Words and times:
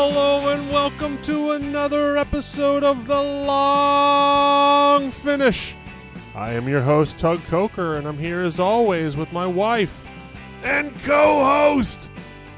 Hello 0.00 0.46
and 0.50 0.70
welcome 0.70 1.20
to 1.22 1.50
another 1.50 2.16
episode 2.16 2.84
of 2.84 3.08
The 3.08 3.20
Long 3.20 5.10
Finish. 5.10 5.74
I 6.36 6.52
am 6.52 6.68
your 6.68 6.82
host, 6.82 7.18
Tug 7.18 7.42
Coker, 7.46 7.96
and 7.96 8.06
I'm 8.06 8.16
here 8.16 8.42
as 8.42 8.60
always 8.60 9.16
with 9.16 9.32
my 9.32 9.44
wife 9.44 10.06
and 10.62 10.96
co 11.00 11.44
host, 11.44 12.10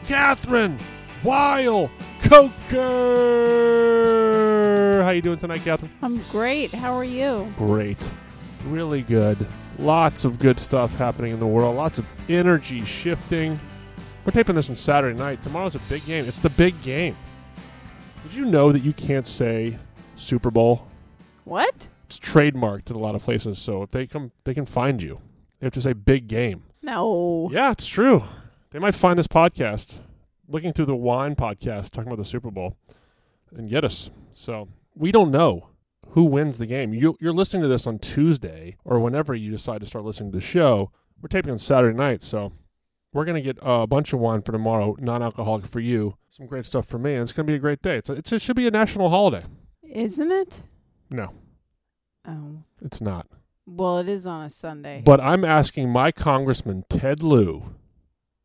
Kathryn 0.05 0.79
Weil 1.25 1.91
Coker. 2.21 2.51
How 5.01 5.09
are 5.09 5.15
you 5.15 5.23
doing 5.23 5.39
tonight, 5.39 5.61
Kathryn? 5.61 5.89
I'm 6.03 6.19
great. 6.31 6.71
How 6.73 6.93
are 6.93 7.05
you? 7.05 7.51
Great. 7.57 8.11
Really 8.67 9.01
good. 9.01 9.49
Lots 9.79 10.27
of 10.27 10.39
good 10.39 10.61
stuff 10.61 10.95
happening 10.97 11.33
in 11.33 11.41
the 11.41 11.47
world. 11.47 11.75
Lots 11.75 11.99
of 11.99 12.05
energy 12.29 12.85
shifting. 12.85 13.59
We're 14.27 14.33
taping 14.33 14.57
this 14.57 14.69
on 14.69 14.77
Saturday 14.77 15.19
night. 15.19 15.41
Tomorrow's 15.41 15.75
a 15.75 15.79
big 15.89 16.05
game. 16.05 16.27
It's 16.27 16.41
the 16.41 16.51
big 16.51 16.83
game. 16.83 17.17
Did 18.23 18.35
you 18.35 18.45
know 18.45 18.71
that 18.73 18.81
you 18.81 18.93
can't 18.93 19.27
say 19.27 19.79
Super 20.17 20.51
Bowl? 20.51 20.87
What? 21.45 21.89
It's 22.07 22.19
trademarked 22.21 22.91
in 22.91 22.97
a 22.97 22.99
lot 22.99 23.15
of 23.15 23.23
places, 23.23 23.59
so 23.59 23.83
if 23.83 23.91
they 23.91 24.07
come, 24.07 24.33
they 24.45 24.55
can 24.55 24.67
find 24.67 25.03
you. 25.03 25.21
You 25.61 25.67
have 25.67 25.73
to 25.75 25.83
say 25.83 25.93
big 25.93 26.27
game. 26.29 26.65
No. 26.83 27.49
Yeah, 27.53 27.71
it's 27.73 27.87
true. 27.87 28.25
They 28.71 28.79
might 28.79 28.95
find 28.95 29.19
this 29.19 29.27
podcast, 29.27 30.01
looking 30.49 30.73
through 30.73 30.87
the 30.87 30.97
wine 30.97 31.35
podcast, 31.35 31.91
talking 31.91 32.09
about 32.11 32.23
the 32.23 32.29
Super 32.29 32.51
Bowl, 32.51 32.77
and 33.55 33.69
get 33.69 33.85
us. 33.85 34.11
So 34.33 34.69
we 34.95 35.13
don't 35.13 35.31
know 35.31 35.69
who 36.11 36.25
wins 36.25 36.59
the 36.59 36.67
game. 36.67 36.93
You, 36.93 37.17
you're 37.21 37.33
listening 37.33 37.63
to 37.63 37.69
this 37.69 37.87
on 37.87 37.99
Tuesday 37.99 38.77
or 38.85 39.01
whenever 39.01 39.35
you 39.35 39.51
decide 39.51 39.81
to 39.81 39.87
start 39.87 40.05
listening 40.05 40.33
to 40.33 40.39
the 40.39 40.45
show. 40.45 40.91
We're 41.21 41.29
taping 41.29 41.53
on 41.53 41.59
Saturday 41.59 41.97
night, 41.97 42.23
so 42.23 42.53
we're 43.13 43.25
gonna 43.25 43.41
get 43.41 43.59
a 43.63 43.87
bunch 43.87 44.13
of 44.13 44.21
wine 44.21 44.43
for 44.43 44.53
tomorrow, 44.53 44.97
non-alcoholic 45.01 45.67
for 45.67 45.81
you. 45.81 46.17
Some 46.31 46.47
great 46.47 46.67
stuff 46.67 46.87
for 46.87 46.99
me, 46.99 47.15
and 47.15 47.23
it's 47.23 47.33
gonna 47.33 47.47
be 47.47 47.55
a 47.55 47.59
great 47.59 47.83
day. 47.83 47.97
It's, 47.99 48.09
it's 48.11 48.33
it 48.33 48.41
should 48.43 48.57
be 48.57 48.67
a 48.67 48.71
national 48.71 49.11
holiday. 49.11 49.45
Isn't 49.83 50.31
it? 50.31 50.63
No, 51.11 51.31
Oh. 52.27 52.63
it's 52.81 53.01
not. 53.01 53.27
Well, 53.67 53.99
it 53.99 54.09
is 54.09 54.27
on 54.27 54.45
a 54.45 54.51
Sunday. 54.51 55.03
But 55.05 55.21
I'm 55.21 55.45
asking 55.45 55.91
my 55.91 56.13
Congressman 56.13 56.85
Ted 56.89 57.23
Lieu. 57.23 57.63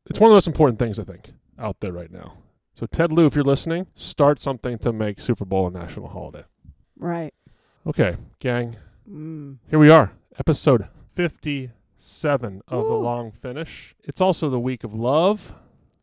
It's 0.10 0.20
one 0.20 0.28
of 0.30 0.32
the 0.32 0.36
most 0.36 0.48
important 0.48 0.78
things 0.80 1.00
I 1.00 1.04
think 1.04 1.34
out 1.58 1.80
there 1.80 1.92
right 1.92 2.12
now. 2.12 2.38
So 2.74 2.86
Ted 2.86 3.12
Lieu, 3.12 3.26
if 3.26 3.36
you're 3.36 3.44
listening, 3.44 3.88
start 3.96 4.40
something 4.40 4.78
to 4.80 4.92
make 4.92 5.20
Super 5.20 5.46
Bowl 5.46 5.68
a 5.68 5.72
national 5.72 6.10
holiday. 6.10 6.44
right. 6.98 7.34
Okay, 7.88 8.18
gang, 8.40 8.78
Mm. 9.08 9.58
here 9.70 9.78
we 9.78 9.92
are, 9.92 10.12
episode 10.40 10.88
57 12.06 12.62
of 12.68 12.86
the 12.86 12.94
long 12.94 13.32
finish. 13.32 13.96
It's 14.04 14.22
also 14.22 14.48
the 14.50 14.60
week 14.60 14.84
of 14.84 14.94
love, 14.94 15.56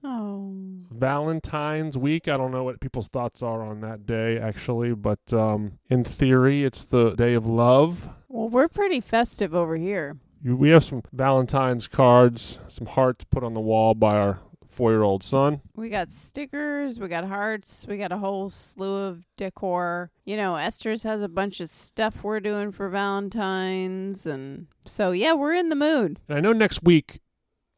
Oh. 0.04 0.52
Valentine's 0.90 1.96
week. 1.96 2.26
I 2.26 2.36
don't 2.36 2.50
know 2.50 2.64
what 2.64 2.80
people's 2.80 3.06
thoughts 3.06 3.40
are 3.40 3.62
on 3.62 3.80
that 3.82 4.04
day 4.04 4.36
actually, 4.36 4.94
but 4.94 5.32
um, 5.32 5.78
in 5.88 6.02
theory, 6.02 6.64
it's 6.64 6.84
the 6.84 7.10
day 7.12 7.34
of 7.34 7.46
love. 7.46 8.08
Well, 8.28 8.48
we're 8.48 8.66
pretty 8.68 9.00
festive 9.00 9.54
over 9.54 9.76
here. 9.76 10.16
We 10.44 10.70
have 10.70 10.82
some 10.82 11.02
Valentine's 11.12 11.86
cards, 11.86 12.58
some 12.66 12.88
hearts 12.88 13.22
put 13.22 13.44
on 13.44 13.54
the 13.54 13.60
wall 13.60 13.94
by 13.94 14.16
our 14.16 14.40
four-year-old 14.72 15.22
son. 15.22 15.60
We 15.76 15.88
got 15.88 16.10
stickers, 16.10 16.98
we 16.98 17.08
got 17.08 17.24
hearts, 17.24 17.86
we 17.88 17.98
got 17.98 18.10
a 18.12 18.18
whole 18.18 18.50
slew 18.50 19.04
of 19.04 19.24
decor. 19.36 20.10
You 20.24 20.36
know, 20.36 20.52
Esters 20.54 21.04
has 21.04 21.22
a 21.22 21.28
bunch 21.28 21.60
of 21.60 21.68
stuff 21.68 22.24
we're 22.24 22.40
doing 22.40 22.72
for 22.72 22.88
Valentine's 22.88 24.26
and 24.26 24.66
so 24.86 25.12
yeah, 25.12 25.32
we're 25.34 25.54
in 25.54 25.68
the 25.68 25.76
mood. 25.76 26.18
And 26.28 26.38
I 26.38 26.40
know 26.40 26.52
next 26.52 26.82
week 26.82 27.20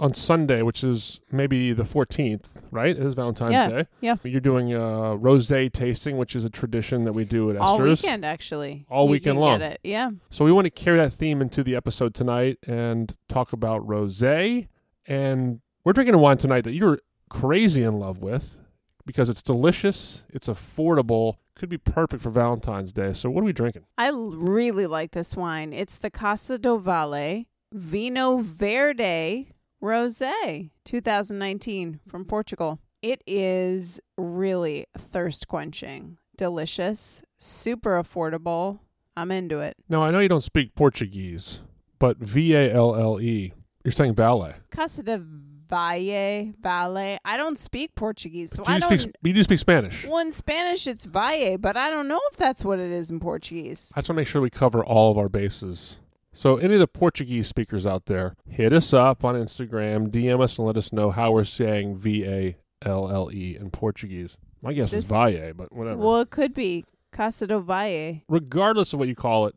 on 0.00 0.12
Sunday, 0.12 0.60
which 0.62 0.82
is 0.82 1.20
maybe 1.30 1.72
the 1.72 1.84
14th, 1.84 2.46
right? 2.72 2.96
It 2.96 3.02
is 3.06 3.14
Valentine's 3.14 3.52
Yeah, 3.52 3.68
Day. 3.68 3.86
yeah. 4.00 4.16
You're 4.24 4.40
doing 4.40 4.72
a 4.74 4.78
rosé 5.16 5.72
tasting, 5.72 6.16
which 6.16 6.34
is 6.34 6.44
a 6.44 6.50
tradition 6.50 7.04
that 7.04 7.12
we 7.12 7.24
do 7.24 7.50
at 7.50 7.56
All 7.56 7.78
Esters. 7.78 8.02
weekend 8.02 8.24
actually. 8.24 8.86
All 8.90 9.04
You 9.06 9.12
weekend 9.12 9.38
long. 9.38 9.62
Yeah. 9.84 10.10
So 10.30 10.44
we 10.44 10.50
want 10.52 10.64
to 10.66 10.70
carry 10.70 10.98
that 10.98 11.12
theme 11.12 11.40
into 11.40 11.62
the 11.62 11.76
episode 11.76 12.12
tonight 12.14 12.58
and 12.66 13.14
talk 13.28 13.52
about 13.52 13.86
rosé. 13.86 14.66
And 15.06 15.60
we're 15.84 15.92
drinking 15.92 16.14
a 16.14 16.18
wine 16.18 16.38
tonight 16.38 16.64
that 16.64 16.72
you're 16.72 16.98
crazy 17.28 17.82
in 17.82 17.98
love 17.98 18.22
with 18.22 18.58
because 19.06 19.28
it's 19.28 19.42
delicious, 19.42 20.24
it's 20.30 20.48
affordable, 20.48 21.36
could 21.54 21.68
be 21.68 21.78
perfect 21.78 22.22
for 22.22 22.30
Valentine's 22.30 22.92
Day. 22.92 23.12
So 23.12 23.30
what 23.30 23.42
are 23.42 23.44
we 23.44 23.52
drinking? 23.52 23.84
I 23.98 24.10
really 24.14 24.86
like 24.86 25.12
this 25.12 25.36
wine. 25.36 25.72
It's 25.72 25.98
the 25.98 26.10
Casa 26.10 26.58
do 26.58 26.78
Valle 26.78 27.44
Vinho 27.74 28.42
Verde 28.42 29.52
Rosé 29.82 30.70
2019 30.84 32.00
from 32.08 32.24
Portugal. 32.24 32.80
It 33.02 33.22
is 33.26 34.00
really 34.16 34.86
thirst 34.96 35.46
quenching, 35.48 36.16
delicious, 36.36 37.22
super 37.38 38.02
affordable. 38.02 38.80
I'm 39.16 39.30
into 39.30 39.60
it. 39.60 39.76
Now 39.88 40.02
I 40.02 40.10
know 40.10 40.20
you 40.20 40.28
don't 40.28 40.40
speak 40.40 40.74
Portuguese, 40.74 41.60
but 41.98 42.16
V 42.16 42.54
A 42.54 42.72
L 42.72 42.96
L 42.96 43.20
E. 43.20 43.52
You're 43.84 43.92
saying 43.92 44.14
valet. 44.14 44.54
Casa 44.70 45.02
de 45.02 45.22
Valle, 45.68 46.52
Valle. 46.60 47.18
I 47.24 47.36
don't 47.36 47.58
speak 47.58 47.94
Portuguese, 47.94 48.50
so 48.52 48.64
I 48.66 48.74
you 48.76 48.80
don't. 48.80 48.98
speak? 48.98 49.14
You 49.22 49.32
do 49.32 49.42
speak 49.42 49.58
Spanish. 49.58 50.04
well, 50.06 50.18
in 50.18 50.32
Spanish, 50.32 50.86
it's 50.86 51.04
Valle, 51.04 51.56
but 51.58 51.76
I 51.76 51.90
don't 51.90 52.08
know 52.08 52.20
if 52.30 52.36
that's 52.36 52.64
what 52.64 52.78
it 52.78 52.90
is 52.90 53.10
in 53.10 53.20
Portuguese. 53.20 53.90
I 53.94 54.00
just 54.00 54.08
want 54.08 54.16
to 54.16 54.20
make 54.20 54.28
sure 54.28 54.42
we 54.42 54.50
cover 54.50 54.84
all 54.84 55.10
of 55.10 55.18
our 55.18 55.28
bases. 55.28 55.98
So, 56.32 56.56
any 56.56 56.74
of 56.74 56.80
the 56.80 56.88
Portuguese 56.88 57.46
speakers 57.46 57.86
out 57.86 58.06
there, 58.06 58.34
hit 58.48 58.72
us 58.72 58.92
up 58.92 59.24
on 59.24 59.36
Instagram, 59.36 60.08
DM 60.08 60.40
us, 60.42 60.58
and 60.58 60.66
let 60.66 60.76
us 60.76 60.92
know 60.92 61.10
how 61.10 61.30
we're 61.30 61.44
saying 61.44 61.96
V 61.96 62.24
A 62.24 62.56
L 62.82 63.08
L 63.10 63.30
E 63.32 63.56
in 63.58 63.70
Portuguese. 63.70 64.36
My 64.60 64.72
guess 64.72 64.92
is 64.92 65.04
This- 65.08 65.10
Valle, 65.10 65.52
but 65.54 65.72
whatever. 65.72 65.98
Well, 66.00 66.20
it 66.20 66.30
could 66.30 66.52
be 66.52 66.84
Casa 67.12 67.46
do 67.46 67.60
Valle. 67.60 68.22
Regardless 68.28 68.92
of 68.92 68.98
what 68.98 69.06
you 69.08 69.14
call 69.14 69.46
it, 69.46 69.54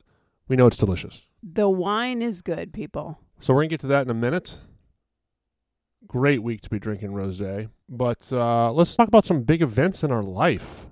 we 0.48 0.56
know 0.56 0.68
it's 0.68 0.78
delicious. 0.78 1.26
The 1.42 1.68
wine 1.70 2.22
is 2.22 2.42
good, 2.44 2.74
people. 2.74 3.18
So, 3.40 3.54
we're 3.54 3.62
going 3.62 3.70
to 3.70 3.74
get 3.74 3.82
to 3.82 3.88
that 3.88 4.04
in 4.04 4.10
a 4.12 4.14
minute. 4.14 4.60
Great 6.08 6.42
week 6.42 6.62
to 6.62 6.70
be 6.70 6.80
drinking 6.80 7.14
rose. 7.14 7.42
But 7.90 8.32
uh, 8.32 8.72
let's 8.72 8.96
talk 8.96 9.08
about 9.08 9.26
some 9.26 9.44
big 9.44 9.62
events 9.62 10.04
in 10.04 10.12
our 10.12 10.24
life. 10.24 10.86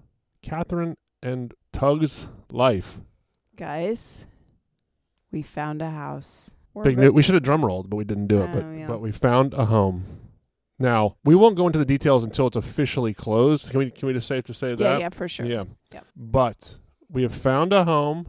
Kathryn 0.44 0.96
and 1.24 1.54
Tug's 1.72 2.28
life. 2.52 3.00
Guys, 3.56 4.28
we 5.32 5.42
found 5.42 5.82
a 5.82 5.90
house. 5.90 6.54
We're 6.74 6.84
Big 6.84 6.98
new- 6.98 7.12
we 7.12 7.22
should 7.22 7.36
have 7.36 7.44
drum 7.44 7.66
rolled, 7.66 7.90
but 7.90 7.96
we 7.96 8.04
didn't 8.04 8.28
do 8.28 8.42
it. 8.42 8.50
Oh, 8.52 8.54
but 8.54 8.66
yeah. 8.72 8.88
but 8.88 9.00
we 9.00 9.12
found 9.12 9.54
a 9.54 9.66
home. 9.66 10.06
Now 10.78 11.16
we 11.24 11.36
won't 11.36 11.56
go 11.56 11.68
into 11.68 11.80
the 11.80 11.86
details 11.86 12.24
until 12.24 12.48
it's 12.48 12.58
officially 12.58 13.14
closed. 13.14 13.72
Can 13.72 13.80
we 13.80 13.92
can 13.92 14.08
we 14.08 14.14
just 14.14 14.28
safe 14.28 14.44
to 14.46 14.54
say 14.54 14.70
yeah, 14.72 14.76
that? 14.76 15.00
yeah, 15.00 15.10
for 15.10 15.28
sure. 15.28 15.46
Yeah. 15.46 15.64
Yep. 15.94 16.06
But 16.18 16.76
we 17.10 17.22
have 17.24 17.34
found 17.34 17.72
a 17.72 17.86
home. 17.86 18.28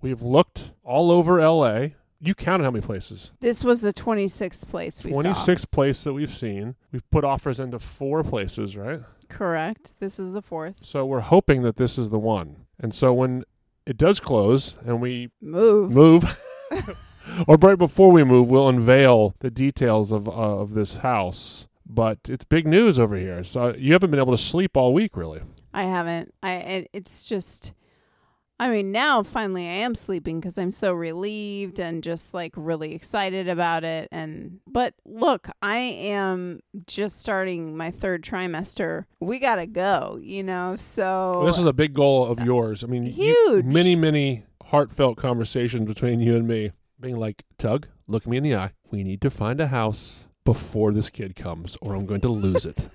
We 0.00 0.10
have 0.10 0.22
looked 0.22 0.70
all 0.84 1.10
over 1.10 1.40
L.A. 1.40 1.96
You 2.22 2.34
counted 2.34 2.64
how 2.64 2.70
many 2.70 2.84
places? 2.84 3.32
This 3.40 3.64
was 3.64 3.80
the 3.80 3.92
26th 3.92 4.68
place 4.68 5.02
we 5.02 5.12
Twenty 5.12 5.32
saw. 5.32 5.40
six 5.40 5.64
place 5.64 6.04
that 6.04 6.12
we've 6.12 6.34
seen. 6.34 6.74
We've 6.92 7.08
put 7.10 7.24
offers 7.24 7.58
into 7.60 7.78
four 7.78 8.22
places, 8.22 8.76
right? 8.76 9.00
Correct. 9.28 9.94
This 10.00 10.18
is 10.20 10.32
the 10.32 10.42
fourth. 10.42 10.76
So 10.82 11.06
we're 11.06 11.20
hoping 11.20 11.62
that 11.62 11.76
this 11.76 11.96
is 11.96 12.10
the 12.10 12.18
one. 12.18 12.66
And 12.78 12.94
so 12.94 13.14
when 13.14 13.44
it 13.86 13.96
does 13.96 14.20
close 14.20 14.76
and 14.84 15.00
we 15.00 15.30
Move. 15.40 15.90
move 15.92 16.38
or 17.48 17.56
right 17.56 17.78
before 17.78 18.12
we 18.12 18.22
move 18.22 18.50
we'll 18.50 18.68
unveil 18.68 19.34
the 19.40 19.50
details 19.50 20.12
of 20.12 20.28
uh, 20.28 20.32
of 20.32 20.74
this 20.74 20.98
house 20.98 21.66
but 21.86 22.18
it's 22.28 22.44
big 22.44 22.66
news 22.66 22.98
over 23.00 23.16
here 23.16 23.42
so 23.42 23.74
you 23.76 23.92
haven't 23.92 24.10
been 24.10 24.20
able 24.20 24.32
to 24.36 24.40
sleep 24.42 24.76
all 24.76 24.92
week 24.94 25.16
really 25.16 25.40
I 25.72 25.84
haven't. 25.84 26.34
I. 26.42 26.52
It, 26.54 26.90
it's 26.92 27.24
just. 27.24 27.72
I 28.60 28.68
mean, 28.68 28.92
now 28.92 29.22
finally 29.22 29.66
I 29.66 29.72
am 29.72 29.94
sleeping 29.94 30.38
because 30.38 30.58
I'm 30.58 30.70
so 30.70 30.92
relieved 30.92 31.80
and 31.80 32.02
just 32.02 32.34
like 32.34 32.52
really 32.56 32.94
excited 32.94 33.48
about 33.48 33.84
it. 33.84 34.08
And 34.12 34.60
but 34.66 34.94
look, 35.06 35.48
I 35.62 35.78
am 35.78 36.60
just 36.86 37.20
starting 37.20 37.76
my 37.76 37.90
third 37.90 38.22
trimester. 38.22 39.06
We 39.18 39.38
gotta 39.38 39.66
go, 39.66 40.18
you 40.20 40.42
know. 40.42 40.76
So 40.76 41.32
well, 41.36 41.46
this 41.46 41.58
is 41.58 41.64
a 41.64 41.72
big 41.72 41.94
goal 41.94 42.26
of 42.26 42.38
uh, 42.40 42.44
yours 42.44 42.84
i 42.84 42.86
mean 42.86 43.04
you- 43.06 43.12
Huge. 43.12 43.64
many 43.64 43.96
many 43.96 44.44
heartfelt 44.66 45.16
conversations 45.16 45.86
between 45.86 46.20
you 46.20 46.36
and 46.36 46.46
me 46.46 46.72
being 47.00 47.16
like 47.16 47.44
tug 47.58 47.86
look 48.06 48.26
me 48.26 48.36
in 48.36 48.42
the 48.42 48.54
eye 48.54 48.72
we 48.90 49.02
need 49.02 49.20
to 49.22 49.30
find 49.30 49.60
a 49.60 49.68
house 49.68 50.28
before 50.44 50.92
this 50.92 51.08
kid 51.10 51.34
comes 51.34 51.76
or 51.80 51.94
i'm 51.94 52.06
going 52.06 52.20
to 52.20 52.28
lose 52.28 52.64
it 52.64 52.88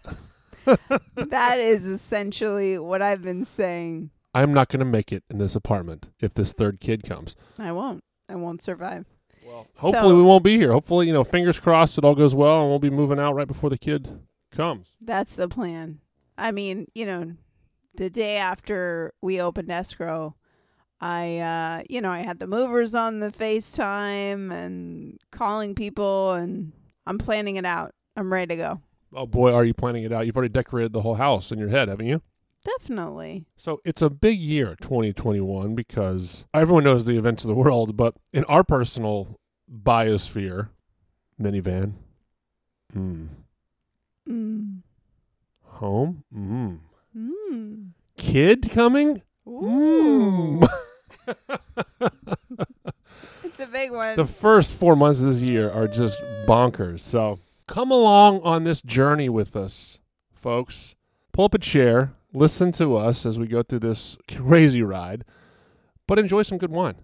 that 1.15 1.59
is 1.59 1.85
essentially 1.85 2.79
what 2.79 2.99
I've 3.01 3.21
been 3.21 3.45
saying. 3.45 4.09
I'm 4.35 4.53
not 4.53 4.69
going 4.69 4.79
to 4.79 4.85
make 4.85 5.11
it 5.11 5.23
in 5.31 5.39
this 5.39 5.55
apartment 5.55 6.09
if 6.19 6.33
this 6.35 6.53
third 6.53 6.79
kid 6.79 7.03
comes 7.03 7.35
I 7.57 7.71
won't. 7.71 8.03
I 8.29 8.35
won't 8.35 8.61
survive. 8.61 9.05
well 9.43 9.65
So- 9.73 9.91
hopefully 9.91 10.13
we 10.15 10.21
won't 10.21 10.43
be 10.43 10.57
here 10.57 10.71
hopefully 10.73 11.07
you 11.07 11.13
know 11.13 11.23
fingers 11.23 11.59
crossed 11.59 11.97
it 11.97 12.03
all 12.05 12.13
goes 12.15 12.35
well 12.35 12.61
and 12.61 12.69
we'll 12.69 12.79
be 12.79 12.89
moving 12.91 13.19
out 13.19 13.33
right 13.33 13.47
before 13.47 13.69
the 13.71 13.77
kid 13.79 14.19
comes 14.51 14.93
That's 15.01 15.35
the 15.35 15.47
plan. 15.49 15.99
I 16.37 16.51
mean, 16.51 16.87
you 16.93 17.05
know, 17.05 17.33
the 17.95 18.09
day 18.09 18.35
after 18.37 19.13
we 19.21 19.39
opened 19.41 19.71
escrow, 19.71 20.35
I 21.01 21.37
uh, 21.39 21.83
you 21.89 22.01
know, 22.01 22.09
I 22.11 22.19
had 22.19 22.39
the 22.39 22.47
movers 22.47 22.93
on 22.95 23.19
the 23.19 23.31
FaceTime 23.31 24.51
and 24.51 25.17
calling 25.31 25.75
people 25.75 26.31
and 26.33 26.71
I'm 27.05 27.17
planning 27.17 27.55
it 27.57 27.65
out. 27.65 27.93
I'm 28.17 28.31
ready 28.31 28.47
to 28.47 28.55
go. 28.55 28.81
Oh 29.13 29.25
boy, 29.25 29.53
are 29.53 29.63
you 29.65 29.73
planning 29.73 30.03
it 30.03 30.11
out? 30.11 30.25
You've 30.25 30.35
already 30.37 30.51
decorated 30.53 30.93
the 30.93 31.01
whole 31.01 31.15
house 31.15 31.51
in 31.51 31.59
your 31.59 31.69
head, 31.69 31.87
haven't 31.89 32.07
you? 32.07 32.21
Definitely. 32.65 33.45
So 33.57 33.79
it's 33.85 34.01
a 34.01 34.09
big 34.09 34.39
year, 34.39 34.75
2021, 34.81 35.75
because 35.75 36.45
everyone 36.53 36.83
knows 36.83 37.05
the 37.05 37.17
events 37.17 37.43
of 37.45 37.47
the 37.49 37.53
world, 37.55 37.95
but 37.95 38.15
in 38.33 38.43
our 38.45 38.63
personal 38.63 39.39
biosphere, 39.71 40.69
minivan, 41.39 41.93
mm, 42.93 43.27
Mm. 44.27 44.79
home, 45.63 46.23
mm, 46.35 46.79
Mm. 47.15 47.89
kid 48.17 48.69
coming, 48.71 49.21
Ooh. 49.47 50.59
mm. 50.61 50.67
It's 53.43 53.59
a 53.59 53.67
big 53.67 53.91
one. 53.91 54.15
the 54.17 54.25
first 54.25 54.73
four 54.73 54.95
months 54.95 55.21
of 55.21 55.27
this 55.27 55.39
year 55.41 55.69
are 55.71 55.87
just 55.87 56.17
bonkers. 56.47 56.99
So 57.01 57.39
come 57.67 57.89
along 57.91 58.41
on 58.41 58.63
this 58.65 58.81
journey 58.81 59.29
with 59.29 59.55
us, 59.55 59.99
folks. 60.33 60.95
Pull 61.31 61.45
up 61.45 61.53
a 61.53 61.59
chair, 61.59 62.13
listen 62.35 62.71
to 62.73 62.95
us 62.97 63.25
as 63.25 63.39
we 63.39 63.47
go 63.47 63.63
through 63.63 63.79
this 63.79 64.17
crazy 64.31 64.81
ride, 64.81 65.23
but 66.07 66.19
enjoy 66.19 66.43
some 66.43 66.57
good 66.57 66.71
wine. 66.71 66.95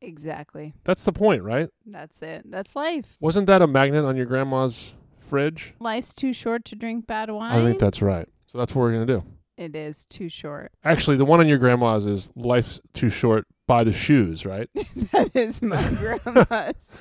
exactly. 0.00 0.74
That's 0.84 1.04
the 1.04 1.12
point, 1.12 1.42
right? 1.42 1.68
That's 1.86 2.20
it. 2.22 2.42
That's 2.50 2.76
life. 2.76 3.16
Wasn't 3.20 3.46
that 3.46 3.62
a 3.62 3.66
magnet 3.66 4.04
on 4.04 4.16
your 4.16 4.26
grandma's 4.26 4.94
fridge? 5.18 5.74
Life's 5.80 6.14
too 6.14 6.32
short 6.32 6.64
to 6.66 6.76
drink 6.76 7.06
bad 7.06 7.30
wine. 7.30 7.58
I 7.58 7.64
think 7.64 7.78
that's 7.78 8.02
right. 8.02 8.28
So 8.46 8.58
that's 8.58 8.74
what 8.74 8.82
we're 8.82 8.92
going 8.92 9.06
to 9.06 9.14
do. 9.14 9.24
it 9.56 9.74
is 9.74 10.04
too 10.04 10.28
short. 10.28 10.72
Actually, 10.84 11.16
the 11.16 11.24
one 11.24 11.40
on 11.40 11.48
your 11.48 11.58
grandma's 11.58 12.06
is 12.06 12.30
life's 12.36 12.80
too 12.92 13.08
short 13.08 13.46
by 13.66 13.82
the 13.82 13.92
shoes, 13.92 14.44
right? 14.44 14.68
that 14.74 15.30
is 15.34 15.62
my 15.62 15.82
grandma's. 15.98 16.98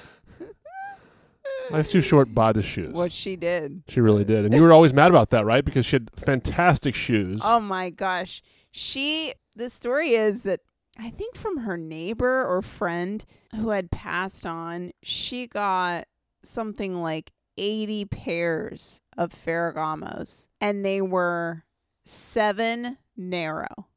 Life's 1.71 1.89
too 1.91 2.01
short 2.01 2.33
Buy 2.33 2.51
the 2.51 2.61
shoes. 2.61 2.93
What 2.93 3.11
she 3.11 3.35
did. 3.35 3.83
She 3.87 4.01
really 4.01 4.23
did. 4.23 4.45
And 4.45 4.53
you 4.53 4.61
were 4.61 4.73
always 4.73 4.93
mad 4.93 5.09
about 5.09 5.29
that, 5.31 5.45
right? 5.45 5.63
Because 5.63 5.85
she 5.85 5.95
had 5.97 6.09
fantastic 6.15 6.95
shoes. 6.95 7.41
Oh 7.43 7.59
my 7.59 7.89
gosh. 7.89 8.41
She 8.71 9.33
the 9.55 9.69
story 9.69 10.13
is 10.15 10.43
that 10.43 10.61
I 10.97 11.09
think 11.09 11.35
from 11.35 11.57
her 11.57 11.77
neighbor 11.77 12.45
or 12.45 12.61
friend 12.61 13.23
who 13.55 13.69
had 13.69 13.91
passed 13.91 14.45
on, 14.45 14.91
she 15.01 15.47
got 15.47 16.05
something 16.43 17.01
like 17.01 17.31
80 17.57 18.05
pairs 18.05 19.01
of 19.17 19.31
Ferragamos 19.31 20.47
and 20.59 20.83
they 20.83 21.01
were 21.01 21.63
seven 22.05 22.97
narrow 23.15 23.87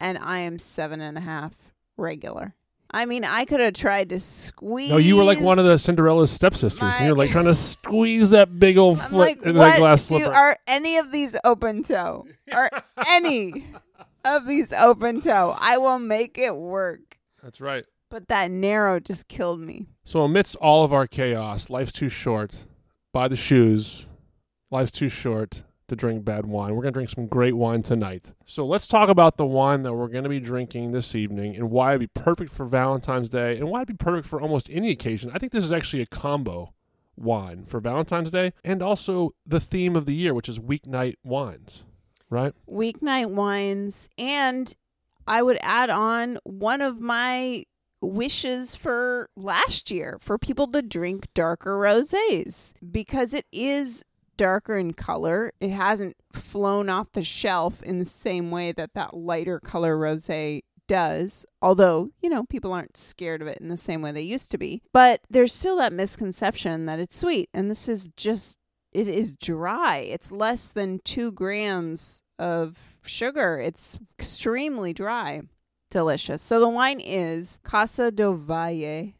and 0.00 0.18
I 0.18 0.40
am 0.40 0.58
seven 0.58 1.00
and 1.00 1.16
a 1.18 1.22
half 1.22 1.52
regular. 1.96 2.54
I 2.96 3.04
mean, 3.04 3.24
I 3.24 3.44
could 3.44 3.60
have 3.60 3.74
tried 3.74 4.08
to 4.08 4.18
squeeze. 4.18 4.88
No, 4.90 4.96
you 4.96 5.16
were 5.16 5.22
like 5.22 5.38
one 5.38 5.58
of 5.58 5.66
the 5.66 5.78
Cinderella's 5.78 6.30
stepsisters. 6.30 6.80
My- 6.80 6.96
and 6.96 7.06
you're 7.06 7.14
like 7.14 7.30
trying 7.30 7.44
to 7.44 7.52
squeeze 7.52 8.30
that 8.30 8.58
big 8.58 8.78
old 8.78 8.98
foot 8.98 9.12
like, 9.12 9.36
into 9.42 9.52
that 9.52 9.78
glass 9.78 10.08
do, 10.08 10.16
slipper. 10.16 10.32
are 10.32 10.56
any 10.66 10.96
of 10.96 11.12
these 11.12 11.36
open 11.44 11.82
toe? 11.82 12.26
Are 12.50 12.70
any 13.06 13.66
of 14.24 14.46
these 14.46 14.72
open 14.72 15.20
toe? 15.20 15.54
I 15.60 15.76
will 15.76 15.98
make 15.98 16.38
it 16.38 16.56
work. 16.56 17.18
That's 17.42 17.60
right. 17.60 17.84
But 18.08 18.28
that 18.28 18.50
narrow 18.50 18.98
just 18.98 19.28
killed 19.28 19.60
me. 19.60 19.88
So 20.06 20.22
amidst 20.22 20.56
all 20.56 20.82
of 20.82 20.94
our 20.94 21.06
chaos, 21.06 21.68
life's 21.68 21.92
too 21.92 22.08
short. 22.08 22.64
Buy 23.12 23.28
the 23.28 23.36
shoes. 23.36 24.06
Life's 24.70 24.90
too 24.90 25.10
short 25.10 25.64
to 25.88 25.96
drink 25.96 26.24
bad 26.24 26.46
wine. 26.46 26.74
We're 26.74 26.82
going 26.82 26.92
to 26.92 26.98
drink 26.98 27.10
some 27.10 27.26
great 27.26 27.54
wine 27.54 27.82
tonight. 27.82 28.32
So 28.44 28.66
let's 28.66 28.86
talk 28.86 29.08
about 29.08 29.36
the 29.36 29.46
wine 29.46 29.82
that 29.82 29.94
we're 29.94 30.08
going 30.08 30.24
to 30.24 30.30
be 30.30 30.40
drinking 30.40 30.90
this 30.90 31.14
evening 31.14 31.56
and 31.56 31.70
why 31.70 31.90
it'd 31.90 32.00
be 32.00 32.20
perfect 32.20 32.52
for 32.52 32.66
Valentine's 32.66 33.28
Day 33.28 33.56
and 33.56 33.68
why 33.68 33.82
it'd 33.82 33.98
be 33.98 34.04
perfect 34.04 34.26
for 34.26 34.40
almost 34.40 34.68
any 34.70 34.90
occasion. 34.90 35.30
I 35.32 35.38
think 35.38 35.52
this 35.52 35.64
is 35.64 35.72
actually 35.72 36.02
a 36.02 36.06
combo 36.06 36.72
wine 37.16 37.64
for 37.64 37.80
Valentine's 37.80 38.30
Day 38.30 38.52
and 38.64 38.82
also 38.82 39.34
the 39.46 39.60
theme 39.60 39.96
of 39.96 40.06
the 40.06 40.14
year, 40.14 40.34
which 40.34 40.48
is 40.48 40.58
weeknight 40.58 41.14
wines, 41.24 41.84
right? 42.30 42.52
Weeknight 42.68 43.30
wines. 43.30 44.08
And 44.18 44.74
I 45.26 45.42
would 45.42 45.58
add 45.60 45.90
on 45.90 46.38
one 46.44 46.80
of 46.82 47.00
my 47.00 47.64
wishes 48.00 48.76
for 48.76 49.30
last 49.36 49.90
year 49.90 50.18
for 50.20 50.38
people 50.38 50.66
to 50.68 50.82
drink 50.82 51.28
darker 51.34 51.78
rosés 51.78 52.72
because 52.90 53.32
it 53.32 53.46
is 53.50 54.04
darker 54.36 54.76
in 54.76 54.92
color. 54.92 55.52
It 55.60 55.70
hasn't 55.70 56.16
flown 56.32 56.88
off 56.88 57.12
the 57.12 57.22
shelf 57.22 57.82
in 57.82 57.98
the 57.98 58.04
same 58.04 58.50
way 58.50 58.72
that 58.72 58.94
that 58.94 59.16
lighter 59.16 59.60
color 59.60 59.96
rosé 59.96 60.62
does. 60.86 61.46
Although, 61.60 62.10
you 62.20 62.30
know, 62.30 62.44
people 62.44 62.72
aren't 62.72 62.96
scared 62.96 63.42
of 63.42 63.48
it 63.48 63.58
in 63.58 63.68
the 63.68 63.76
same 63.76 64.02
way 64.02 64.12
they 64.12 64.22
used 64.22 64.50
to 64.52 64.58
be. 64.58 64.82
But 64.92 65.20
there's 65.28 65.52
still 65.52 65.76
that 65.76 65.92
misconception 65.92 66.86
that 66.86 66.98
it's 66.98 67.16
sweet 67.16 67.48
and 67.52 67.70
this 67.70 67.88
is 67.88 68.10
just 68.16 68.58
it 68.92 69.08
is 69.08 69.32
dry. 69.32 69.98
It's 69.98 70.32
less 70.32 70.68
than 70.68 71.00
2 71.00 71.32
grams 71.32 72.22
of 72.38 73.00
sugar. 73.04 73.58
It's 73.58 73.98
extremely 74.18 74.94
dry. 74.94 75.42
Delicious. 75.90 76.42
So 76.42 76.60
the 76.60 76.68
wine 76.68 77.00
is 77.00 77.60
Casa 77.62 78.10
do 78.10 78.34
Valle. 78.34 79.12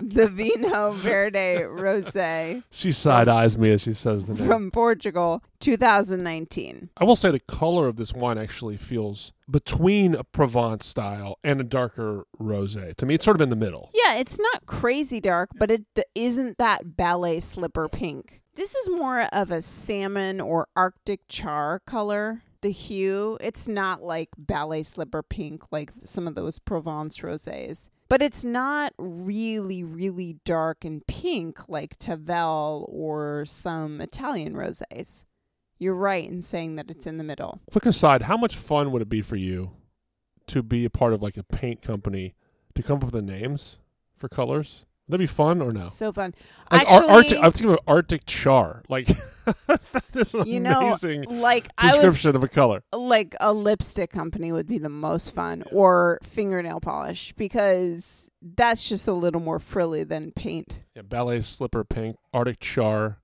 The 0.00 0.26
Vinho 0.26 0.94
Verde 0.94 1.62
Rosé 1.62 2.62
She 2.70 2.92
side 2.92 3.28
eyes 3.28 3.56
me 3.56 3.70
as 3.72 3.82
she 3.82 3.94
says 3.94 4.26
the 4.26 4.34
name. 4.34 4.46
from 4.46 4.70
Portugal, 4.70 5.42
2019. 5.60 6.90
I 6.96 7.04
will 7.04 7.16
say 7.16 7.30
the 7.30 7.40
color 7.40 7.88
of 7.88 7.96
this 7.96 8.12
wine 8.12 8.38
actually 8.38 8.76
feels 8.76 9.32
between 9.50 10.14
a 10.14 10.24
Provence 10.24 10.86
style 10.86 11.38
and 11.44 11.60
a 11.60 11.64
darker 11.64 12.26
rosé. 12.40 12.94
To 12.96 13.06
me, 13.06 13.14
it's 13.14 13.24
sort 13.24 13.36
of 13.36 13.40
in 13.40 13.50
the 13.50 13.56
middle. 13.56 13.90
Yeah, 13.94 14.16
it's 14.16 14.38
not 14.38 14.66
crazy 14.66 15.20
dark, 15.20 15.50
but 15.56 15.70
it 15.70 15.84
d- 15.94 16.04
isn't 16.14 16.58
that 16.58 16.96
ballet 16.96 17.40
slipper 17.40 17.88
pink. 17.88 18.42
This 18.54 18.74
is 18.74 18.88
more 18.88 19.22
of 19.32 19.50
a 19.50 19.60
salmon 19.62 20.40
or 20.40 20.68
Arctic 20.76 21.20
char 21.28 21.80
color. 21.86 22.42
The 22.62 22.70
hue, 22.70 23.36
it's 23.40 23.68
not 23.68 24.02
like 24.02 24.30
ballet 24.38 24.82
slipper 24.82 25.22
pink 25.22 25.62
like 25.70 25.92
some 26.04 26.26
of 26.26 26.34
those 26.34 26.58
Provence 26.58 27.18
rosés. 27.18 27.90
But 28.08 28.22
it's 28.22 28.44
not 28.44 28.92
really, 28.98 29.82
really 29.82 30.38
dark 30.44 30.84
and 30.84 31.06
pink 31.06 31.68
like 31.68 31.96
Tavel 31.98 32.88
or 32.92 33.44
some 33.46 34.00
Italian 34.00 34.54
rosés. 34.54 35.24
You're 35.78 35.96
right 35.96 36.28
in 36.28 36.40
saying 36.40 36.76
that 36.76 36.90
it's 36.90 37.06
in 37.06 37.18
the 37.18 37.24
middle. 37.24 37.58
Quick 37.70 37.86
aside, 37.86 38.22
how 38.22 38.36
much 38.36 38.56
fun 38.56 38.92
would 38.92 39.02
it 39.02 39.08
be 39.08 39.22
for 39.22 39.36
you 39.36 39.72
to 40.46 40.62
be 40.62 40.84
a 40.84 40.90
part 40.90 41.12
of 41.12 41.22
like 41.22 41.36
a 41.36 41.42
paint 41.42 41.82
company 41.82 42.34
to 42.74 42.82
come 42.82 42.98
up 42.98 43.04
with 43.04 43.12
the 43.12 43.22
names 43.22 43.78
for 44.16 44.28
colors? 44.28 44.84
Would 45.08 45.18
be 45.18 45.26
fun 45.26 45.62
or 45.62 45.70
no? 45.70 45.86
So 45.86 46.12
fun. 46.12 46.34
Like 46.70 46.90
Ar- 46.90 46.96
Actually, 46.96 47.14
Arctic, 47.14 47.38
I'm 47.38 47.50
thinking 47.52 47.70
of 47.72 47.78
Arctic 47.86 48.26
char. 48.26 48.82
Like 48.88 49.06
that 49.06 49.80
is 50.16 50.34
an 50.34 50.46
you 50.46 50.58
know, 50.58 50.80
amazing 50.80 51.22
like 51.28 51.68
I 51.78 51.86
was 51.86 52.04
description 52.04 52.34
of 52.34 52.42
a 52.42 52.48
color. 52.48 52.82
like 52.92 53.36
a 53.38 53.52
lipstick 53.52 54.10
company 54.10 54.50
would 54.50 54.66
be 54.66 54.78
the 54.78 54.88
most 54.88 55.32
fun 55.32 55.62
or 55.70 56.18
fingernail 56.24 56.80
polish 56.80 57.32
because 57.36 58.28
that's 58.42 58.88
just 58.88 59.06
a 59.06 59.12
little 59.12 59.40
more 59.40 59.60
frilly 59.60 60.02
than 60.02 60.32
paint. 60.32 60.82
Yeah, 60.96 61.02
ballet 61.02 61.42
slipper 61.42 61.84
pink, 61.84 62.16
Arctic 62.34 62.58
char. 62.58 63.18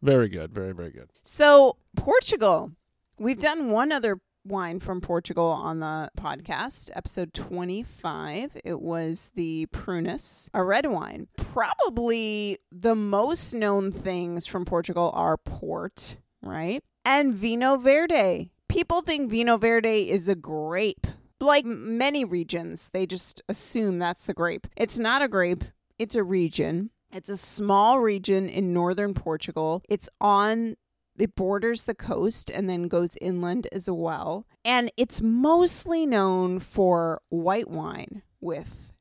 Very 0.00 0.30
good. 0.30 0.52
Very 0.54 0.72
very 0.72 0.90
good. 0.90 1.10
So, 1.22 1.76
Portugal. 1.96 2.72
We've 3.18 3.38
done 3.40 3.70
one 3.72 3.90
other 3.90 4.20
wine 4.48 4.80
from 4.80 5.00
Portugal 5.00 5.46
on 5.46 5.80
the 5.80 6.10
podcast, 6.18 6.90
episode 6.94 7.34
25. 7.34 8.56
It 8.64 8.80
was 8.80 9.30
the 9.34 9.66
Prunus, 9.66 10.48
a 10.54 10.64
red 10.64 10.86
wine. 10.86 11.28
Probably 11.36 12.58
the 12.72 12.94
most 12.94 13.54
known 13.54 13.92
things 13.92 14.46
from 14.46 14.64
Portugal 14.64 15.10
are 15.14 15.36
port, 15.36 16.16
right? 16.42 16.82
And 17.04 17.34
Vinho 17.34 17.80
Verde. 17.80 18.50
People 18.68 19.02
think 19.02 19.30
Vinho 19.30 19.60
Verde 19.60 20.10
is 20.10 20.28
a 20.28 20.34
grape. 20.34 21.06
Like 21.40 21.64
many 21.64 22.24
regions, 22.24 22.90
they 22.92 23.06
just 23.06 23.42
assume 23.48 23.98
that's 23.98 24.26
the 24.26 24.34
grape. 24.34 24.66
It's 24.76 24.98
not 24.98 25.22
a 25.22 25.28
grape, 25.28 25.64
it's 25.98 26.14
a 26.14 26.24
region. 26.24 26.90
It's 27.10 27.30
a 27.30 27.38
small 27.38 28.00
region 28.00 28.48
in 28.48 28.74
northern 28.74 29.14
Portugal. 29.14 29.82
It's 29.88 30.10
on 30.20 30.76
it 31.18 31.34
borders 31.34 31.84
the 31.84 31.94
coast 31.94 32.50
and 32.50 32.68
then 32.68 32.88
goes 32.88 33.16
inland 33.20 33.66
as 33.72 33.90
well. 33.90 34.46
And 34.64 34.90
it's 34.96 35.20
mostly 35.20 36.06
known 36.06 36.58
for 36.58 37.22
white 37.28 37.68
wine 37.68 38.22
with 38.40 38.92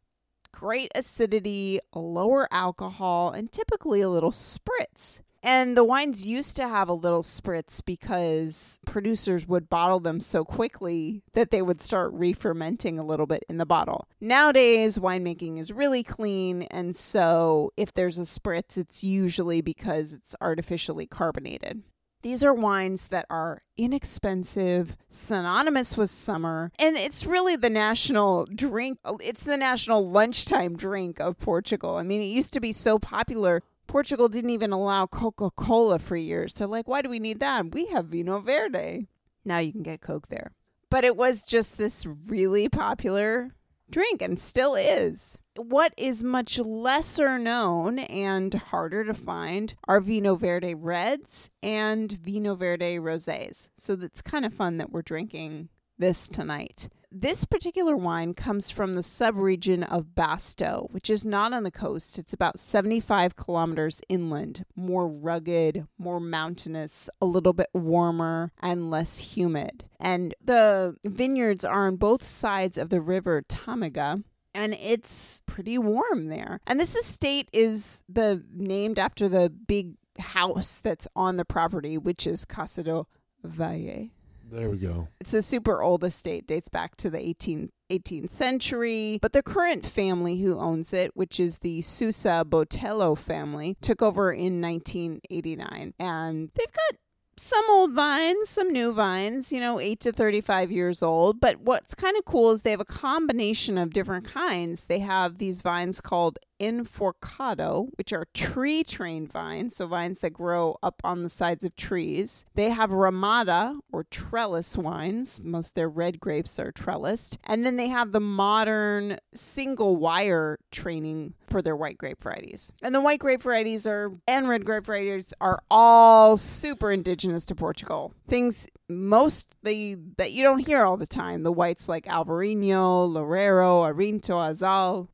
great 0.52 0.92
acidity, 0.96 1.80
lower 1.94 2.48
alcohol, 2.52 3.32
and 3.32 3.52
typically 3.52 4.02
a 4.02 4.10
little 4.10 4.32
spritz. 4.32 5.22
And 5.44 5.78
the 5.78 5.84
wines 5.84 6.28
used 6.28 6.56
to 6.58 6.68
have 6.68 6.90
a 6.90 6.94
little 6.94 7.22
spritz 7.22 7.82
because 7.86 8.80
producers 8.86 9.48
would 9.48 9.70
bottle 9.70 10.00
them 10.00 10.20
so 10.20 10.44
quickly 10.44 11.24
that 11.34 11.52
they 11.52 11.62
would 11.62 11.80
start 11.80 12.12
re 12.14 12.34
fermenting 12.34 12.98
a 12.98 13.06
little 13.06 13.28
bit 13.28 13.46
in 13.48 13.58
the 13.58 13.66
bottle. 13.66 14.08
Nowadays, 14.20 14.98
winemaking 14.98 15.60
is 15.60 15.72
really 15.72 16.04
clean, 16.04 16.64
and 16.64 16.96
so 16.96 17.72
if 17.78 17.94
there's 17.94 18.18
a 18.18 18.24
spritz, 18.24 18.78
it's 18.78 19.04
usually 19.04 19.62
because 19.62 20.14
it's 20.14 20.36
artificially 20.42 21.06
carbonated. 21.06 21.84
These 22.24 22.44
are 22.44 22.54
wines 22.54 23.10
that 23.10 23.26
are 23.30 23.62
inexpensive, 23.78 24.96
synonymous 25.08 25.96
with 25.96 26.10
summer, 26.10 26.72
and 26.80 26.98
it's 26.98 27.26
really 27.26 27.56
the 27.56 27.70
national 27.70 28.46
drink. 28.46 29.00
It's 29.22 29.44
the 29.44 29.58
national 29.58 30.10
lunchtime 30.10 30.76
drink 30.76 31.20
of 31.20 31.38
Portugal. 31.38 31.96
I 31.98 32.04
mean, 32.04 32.22
it 32.22 32.26
used 32.26 32.54
to 32.54 32.60
be 32.60 32.74
so 32.74 32.98
popular. 32.98 33.62
Portugal 33.86 34.30
didn't 34.30 34.50
even 34.50 34.72
allow 34.72 35.06
Coca 35.06 35.52
Cola 35.52 36.00
for 36.00 36.18
years. 36.18 36.56
They're 36.56 36.68
like, 36.68 36.88
why 36.88 37.02
do 37.02 37.10
we 37.10 37.20
need 37.20 37.40
that? 37.40 37.72
We 37.72 37.86
have 37.88 38.08
Vinho 38.08 38.44
Verde. 38.44 39.08
Now 39.46 39.60
you 39.60 39.72
can 39.72 39.84
get 39.84 40.02
Coke 40.02 40.28
there. 40.28 40.52
But 40.90 41.04
it 41.04 41.16
was 41.16 41.44
just 41.44 41.78
this 41.78 42.06
really 42.06 42.68
popular 42.68 43.52
drink 43.90 44.22
and 44.22 44.40
still 44.40 44.76
is. 44.76 45.38
What 45.56 45.94
is 45.98 46.24
much 46.24 46.60
lesser 46.60 47.40
known 47.40 48.00
and 48.00 48.54
harder 48.54 49.04
to 49.04 49.14
find 49.14 49.74
are 49.88 50.00
Vinho 50.00 50.40
Verde 50.40 50.76
Reds 50.76 51.50
and 51.64 52.10
Vinho 52.10 52.58
Verde 52.58 52.98
Rosés. 52.98 53.70
So 53.76 53.94
it's 53.94 54.22
kind 54.22 54.46
of 54.46 54.54
fun 54.54 54.78
that 54.78 54.92
we're 54.92 55.02
drinking 55.02 55.70
this 55.98 56.28
tonight. 56.28 56.90
This 57.10 57.46
particular 57.46 57.96
wine 57.96 58.34
comes 58.34 58.70
from 58.70 58.94
the 58.94 59.02
subregion 59.02 59.90
of 59.90 60.14
Basto, 60.14 60.92
which 60.92 61.10
is 61.10 61.24
not 61.24 61.54
on 61.54 61.64
the 61.64 61.72
coast. 61.72 62.20
It's 62.20 62.34
about 62.34 62.60
75 62.60 63.38
kilometers 63.38 64.02
inland, 64.10 64.66
more 64.76 65.08
rugged, 65.08 65.88
more 65.98 66.20
mountainous, 66.20 67.10
a 67.22 67.26
little 67.26 67.54
bit 67.54 67.70
warmer, 67.74 68.52
and 68.62 68.92
less 68.92 69.20
humid. 69.36 69.86
And 70.02 70.36
the 70.44 70.98
vineyards 71.06 71.64
are 71.64 71.88
on 71.88 71.96
both 71.96 72.26
sides 72.26 72.78
of 72.78 72.90
the 72.90 73.02
river 73.02 73.42
Tâmega, 73.42 74.24
and 74.54 74.74
it's 74.74 75.42
pretty 75.46 75.78
warm 75.78 76.28
there. 76.28 76.60
And 76.68 76.78
this 76.78 76.96
estate 76.96 77.50
is 77.54 78.04
the 78.10 78.44
named 78.54 79.00
after 79.00 79.30
the 79.30 79.50
big 79.50 79.94
house 80.20 80.80
that's 80.80 81.08
on 81.16 81.38
the 81.38 81.46
property, 81.46 81.98
which 81.98 82.28
is 82.28 82.44
Casa 82.44 82.84
do 82.84 83.08
Valle. 83.44 84.10
There 84.50 84.70
we 84.70 84.78
go. 84.78 85.10
It's 85.20 85.34
a 85.34 85.42
super 85.42 85.82
old 85.82 86.04
estate, 86.04 86.48
dates 86.48 86.70
back 86.70 86.96
to 86.98 87.10
the 87.10 87.18
18th, 87.18 87.70
18th 87.90 88.30
century. 88.30 89.20
But 89.22 89.34
the 89.34 89.44
current 89.44 89.86
family 89.86 90.40
who 90.40 90.58
owns 90.58 90.94
it, 90.94 91.12
which 91.16 91.40
is 91.40 91.60
the 91.60 91.82
Sousa 91.82 92.46
Botello 92.48 93.18
family, 93.18 93.76
took 93.82 94.02
over 94.02 94.32
in 94.32 94.62
1989. 94.62 95.94
And 96.00 96.50
they've 96.56 96.72
got 96.72 97.00
some 97.38 97.64
old 97.70 97.94
vines, 97.94 98.50
some 98.50 98.72
new 98.72 98.94
vines, 98.94 99.52
you 99.52 99.60
know, 99.60 99.80
8 99.80 100.00
to 100.02 100.12
35 100.12 100.72
years 100.72 101.04
old. 101.04 101.40
But 101.40 101.60
what's 101.60 101.94
kind 101.94 102.18
of 102.18 102.26
cool 102.26 102.52
is 102.52 102.62
they 102.62 102.72
have 102.72 102.80
a 102.80 102.86
combination 102.86 103.78
of 103.78 103.94
different 103.94 104.26
kinds. 104.26 104.86
They 104.86 105.00
have 105.00 105.38
these 105.38 105.62
vines 105.62 106.02
called 106.02 106.40
enforcado, 106.60 107.90
which 107.98 108.14
are 108.14 108.28
tree 108.34 108.84
trained 108.84 109.32
vines, 109.32 109.76
so 109.76 109.88
vines 109.88 110.20
that 110.20 110.32
grow 110.32 110.78
up 110.82 111.02
on 111.04 111.24
the 111.24 111.30
sides 111.30 111.64
of 111.64 111.76
trees. 111.76 112.46
They 112.56 112.70
have 112.70 112.92
ramada 112.92 113.76
or 113.92 114.06
trellis 114.06 114.78
wines. 114.78 115.42
Most 115.44 115.76
their 115.76 115.90
red 115.90 116.20
grapes 116.20 116.60
are 116.60 116.72
trellised. 116.72 117.38
And 117.44 117.66
then 117.66 117.78
they 117.78 117.88
have 117.88 118.12
the 118.12 118.20
modern 118.20 119.18
single 119.34 119.96
wire 119.96 120.60
training 120.72 121.34
for 121.48 121.62
their 121.62 121.76
white 121.76 121.98
grape 121.98 122.22
varieties. 122.22 122.72
And 122.82 122.94
the 122.94 123.02
white 123.02 123.20
grape 123.20 123.44
varieties 123.44 123.88
are 123.88 124.12
and 124.28 124.48
red 124.50 124.66
grape 124.66 124.86
varieties 124.86 125.34
are 125.40 125.62
all 125.70 126.38
super 126.38 126.92
indigenous 126.92 127.46
to 127.46 127.56
Portugal. 127.56 128.14
Things 128.28 128.68
mostly 128.90 129.98
that 130.18 130.32
you 130.32 130.44
don't 130.44 130.60
hear 130.60 130.84
all 130.84 130.98
the 130.98 131.08
time. 131.08 131.44
The 131.44 131.52
whites 131.52 131.90
like 131.90 132.06
Alvarinho, 132.06 133.10
Loureiro, 133.10 133.92
Arinto, 133.92 134.50
Azal. 134.50 135.08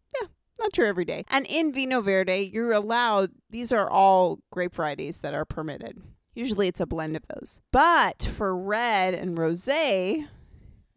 Not 0.59 0.73
true 0.73 0.87
every 0.87 1.05
day. 1.05 1.25
And 1.29 1.45
in 1.47 1.71
Vinho 1.71 2.03
Verde, 2.03 2.51
you're 2.53 2.71
allowed, 2.71 3.31
these 3.49 3.71
are 3.71 3.89
all 3.89 4.39
grape 4.51 4.75
varieties 4.75 5.21
that 5.21 5.33
are 5.33 5.45
permitted. 5.45 6.01
Usually 6.35 6.67
it's 6.67 6.79
a 6.79 6.85
blend 6.85 7.15
of 7.15 7.27
those. 7.27 7.59
But 7.71 8.23
for 8.23 8.55
red 8.57 9.13
and 9.13 9.37
rosé, 9.37 10.27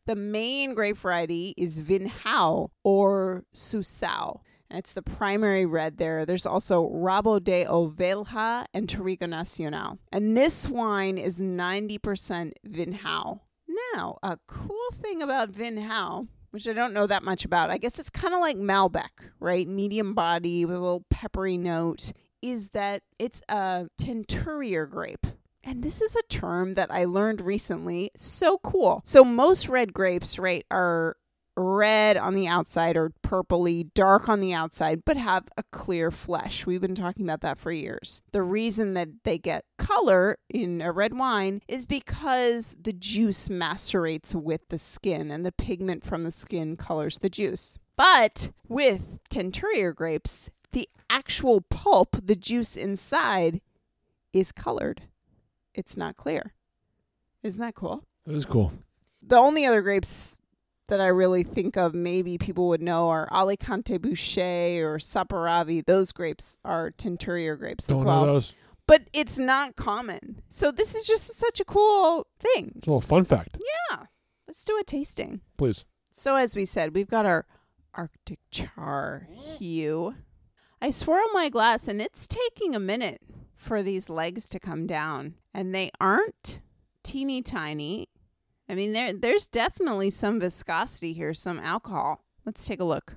the 0.06 0.16
main 0.16 0.74
grape 0.74 0.98
variety 0.98 1.54
is 1.56 1.80
Vinhao 1.80 2.70
or 2.84 3.44
Sousão. 3.54 4.40
It's 4.70 4.94
the 4.94 5.02
primary 5.02 5.64
red 5.64 5.98
there. 5.98 6.26
There's 6.26 6.46
also 6.46 6.88
Rabo 6.88 7.42
de 7.42 7.66
Ovelha 7.66 8.66
and 8.74 8.88
Touriga 8.88 9.28
Nacional. 9.28 9.98
And 10.12 10.36
this 10.36 10.68
wine 10.68 11.18
is 11.18 11.40
90% 11.40 12.52
Vinhao. 12.66 13.40
Now, 13.94 14.18
a 14.22 14.38
cool 14.46 14.90
thing 14.92 15.22
about 15.22 15.52
Vinhao, 15.52 16.28
which 16.56 16.66
I 16.66 16.72
don't 16.72 16.94
know 16.94 17.06
that 17.06 17.22
much 17.22 17.44
about, 17.44 17.68
I 17.68 17.76
guess 17.76 17.98
it's 17.98 18.08
kind 18.08 18.32
of 18.32 18.40
like 18.40 18.56
Malbec, 18.56 19.10
right? 19.40 19.68
Medium 19.68 20.14
body 20.14 20.64
with 20.64 20.76
a 20.76 20.80
little 20.80 21.04
peppery 21.10 21.58
note, 21.58 22.14
is 22.40 22.70
that 22.70 23.02
it's 23.18 23.42
a 23.50 23.88
Teinturier 24.00 24.88
grape. 24.90 25.26
And 25.62 25.82
this 25.82 26.00
is 26.00 26.16
a 26.16 26.22
term 26.30 26.72
that 26.72 26.90
I 26.90 27.04
learned 27.04 27.42
recently. 27.42 28.10
So 28.16 28.56
cool. 28.56 29.02
So 29.04 29.22
most 29.22 29.68
red 29.68 29.92
grapes, 29.92 30.38
right, 30.38 30.64
are 30.70 31.18
red 31.56 32.16
on 32.16 32.34
the 32.34 32.46
outside 32.46 32.96
or 32.96 33.12
purpley 33.22 33.92
dark 33.94 34.28
on 34.28 34.40
the 34.40 34.52
outside 34.52 35.04
but 35.04 35.16
have 35.16 35.44
a 35.56 35.62
clear 35.72 36.10
flesh. 36.10 36.66
We've 36.66 36.80
been 36.80 36.94
talking 36.94 37.26
about 37.26 37.40
that 37.40 37.58
for 37.58 37.72
years. 37.72 38.22
The 38.32 38.42
reason 38.42 38.94
that 38.94 39.08
they 39.24 39.38
get 39.38 39.64
color 39.78 40.38
in 40.48 40.82
a 40.82 40.92
red 40.92 41.16
wine 41.16 41.62
is 41.66 41.86
because 41.86 42.76
the 42.80 42.92
juice 42.92 43.48
macerates 43.48 44.34
with 44.34 44.68
the 44.68 44.78
skin 44.78 45.30
and 45.30 45.44
the 45.44 45.52
pigment 45.52 46.04
from 46.04 46.24
the 46.24 46.30
skin 46.30 46.76
colors 46.76 47.18
the 47.18 47.30
juice. 47.30 47.78
But 47.96 48.50
with 48.68 49.18
Teinturier 49.30 49.94
grapes, 49.94 50.50
the 50.72 50.88
actual 51.08 51.62
pulp, 51.62 52.16
the 52.22 52.36
juice 52.36 52.76
inside 52.76 53.60
is 54.32 54.52
colored. 54.52 55.02
It's 55.74 55.96
not 55.96 56.16
clear. 56.16 56.52
Isn't 57.42 57.60
that 57.60 57.74
cool? 57.74 58.04
That 58.26 58.34
is 58.34 58.44
cool. 58.44 58.72
The 59.22 59.38
only 59.38 59.64
other 59.64 59.82
grapes 59.82 60.38
that 60.88 61.00
I 61.00 61.06
really 61.08 61.42
think 61.42 61.76
of 61.76 61.94
maybe 61.94 62.38
people 62.38 62.68
would 62.68 62.82
know 62.82 63.08
are 63.08 63.28
Alicante 63.32 63.98
Bouschet 63.98 64.80
or 64.80 64.98
Saperavi. 64.98 65.84
Those 65.84 66.12
grapes 66.12 66.58
are 66.64 66.90
Teinturier 66.92 67.58
grapes 67.58 67.86
Don't 67.86 67.96
as 67.98 68.02
know 68.02 68.08
well. 68.08 68.26
those. 68.26 68.54
But 68.86 69.02
it's 69.12 69.38
not 69.38 69.74
common. 69.76 70.42
So 70.48 70.70
this 70.70 70.94
is 70.94 71.06
just 71.06 71.26
such 71.34 71.58
a 71.60 71.64
cool 71.64 72.26
thing. 72.38 72.72
It's 72.76 72.86
a 72.86 72.90
little 72.90 73.00
fun 73.00 73.24
fact. 73.24 73.58
Yeah. 73.90 74.04
Let's 74.46 74.64
do 74.64 74.78
a 74.80 74.84
tasting. 74.84 75.40
Please. 75.56 75.84
So 76.10 76.36
as 76.36 76.54
we 76.54 76.64
said, 76.64 76.94
we've 76.94 77.08
got 77.08 77.26
our 77.26 77.46
Arctic 77.94 78.38
char 78.50 79.26
hue. 79.58 80.14
I 80.80 80.90
swirl 80.90 81.26
my 81.32 81.48
glass 81.48 81.88
and 81.88 82.00
it's 82.00 82.26
taking 82.28 82.74
a 82.74 82.80
minute 82.80 83.20
for 83.56 83.82
these 83.82 84.08
legs 84.08 84.48
to 84.50 84.60
come 84.60 84.86
down. 84.86 85.34
And 85.52 85.74
they 85.74 85.90
aren't 86.00 86.60
teeny 87.02 87.42
tiny. 87.42 88.08
I 88.68 88.74
mean 88.74 88.92
there 88.92 89.12
there's 89.12 89.46
definitely 89.46 90.10
some 90.10 90.40
viscosity 90.40 91.12
here, 91.12 91.34
some 91.34 91.58
alcohol. 91.58 92.24
Let's 92.44 92.66
take 92.66 92.80
a 92.80 92.84
look. 92.84 93.16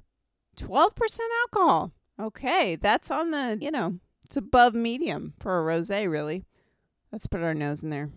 12% 0.58 1.20
alcohol. 1.44 1.94
Okay, 2.20 2.76
that's 2.76 3.10
on 3.10 3.32
the, 3.32 3.58
you 3.62 3.72
know, 3.72 4.00
it's 4.26 4.36
above 4.36 4.74
medium 4.74 5.34
for 5.40 5.60
a 5.60 5.74
rosé 5.74 6.10
really. 6.10 6.46
Let's 7.12 7.28
put 7.28 7.42
our 7.42 7.54
nose 7.54 7.82
in 7.82 7.90
there. 7.90 8.10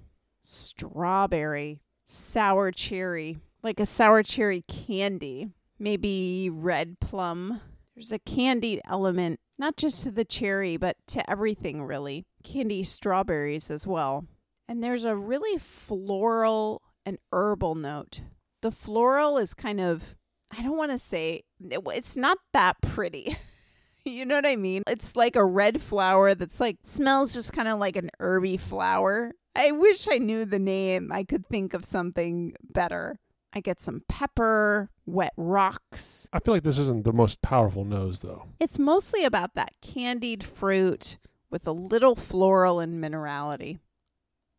Strawberry, 0.43 1.81
sour 2.05 2.73
cherry, 2.73 3.39
like 3.63 3.79
a 3.79 3.87
sour 3.87 4.23
cherry 4.23 4.63
candy, 4.63 5.49
maybe 5.79 6.51
red 6.53 6.99
plum. 7.01 7.61
There's 7.95 8.13
a 8.13 8.19
candied 8.19 8.81
element, 8.89 9.41
not 9.59 9.77
just 9.77 10.03
to 10.05 10.11
the 10.11 10.25
cherry, 10.25 10.77
but 10.77 10.97
to 11.09 11.31
everything 11.31 11.85
really. 11.85 12.25
Candy 12.43 12.83
strawberries 12.83 13.71
as 13.71 13.87
well. 13.87 14.27
And 14.69 14.83
there's 14.83 15.05
a 15.05 15.17
really 15.17 15.59
floral 15.59 16.83
and 17.05 17.19
herbal 17.33 17.75
note. 17.75 18.21
The 18.61 18.71
floral 18.71 19.39
is 19.39 19.55
kind 19.55 19.81
of, 19.81 20.15
I 20.57 20.63
don't 20.63 20.77
want 20.77 20.93
to 20.93 20.99
say, 20.99 21.43
it's 21.61 22.17
not 22.17 22.39
that 22.53 22.81
pretty. 22.83 23.37
you 24.05 24.25
know 24.25 24.37
what 24.37 24.47
I 24.47 24.57
mean? 24.57 24.83
It's 24.87 25.17
like 25.17 25.37
a 25.37 25.45
red 25.45 25.81
flower 25.81 26.35
that's 26.35 26.61
like, 26.61 26.79
smells 26.83 27.35
just 27.35 27.53
kind 27.53 27.69
of 27.69 27.79
like 27.79 27.97
an 27.97 28.11
herby 28.19 28.57
flower. 28.57 29.33
I 29.55 29.73
wish 29.73 30.07
I 30.11 30.19
knew 30.19 30.45
the 30.45 30.59
name. 30.59 31.13
I 31.13 31.25
could 31.25 31.47
think 31.49 31.75
of 31.75 31.85
something 31.85 32.55
better. 32.63 33.19
I 33.55 33.61
get 33.61 33.81
some 33.81 34.03
pepper, 34.09 34.89
wet 35.05 35.35
rocks. 35.37 36.27
I 36.33 36.39
feel 36.39 36.55
like 36.55 36.63
this 36.63 36.79
isn't 36.79 37.05
the 37.05 37.13
most 37.13 37.43
powerful 37.43 37.85
nose, 37.85 38.21
though. 38.21 38.47
It's 38.59 38.79
mostly 38.79 39.25
about 39.25 39.55
that 39.55 39.73
candied 39.83 40.43
fruit 40.43 41.19
with 41.51 41.67
a 41.67 41.73
little 41.73 42.17
floral 42.17 42.81
and 42.81 43.03
minerality. 43.03 43.81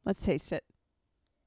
Let's 0.06 0.24
taste 0.24 0.52
it. 0.52 0.64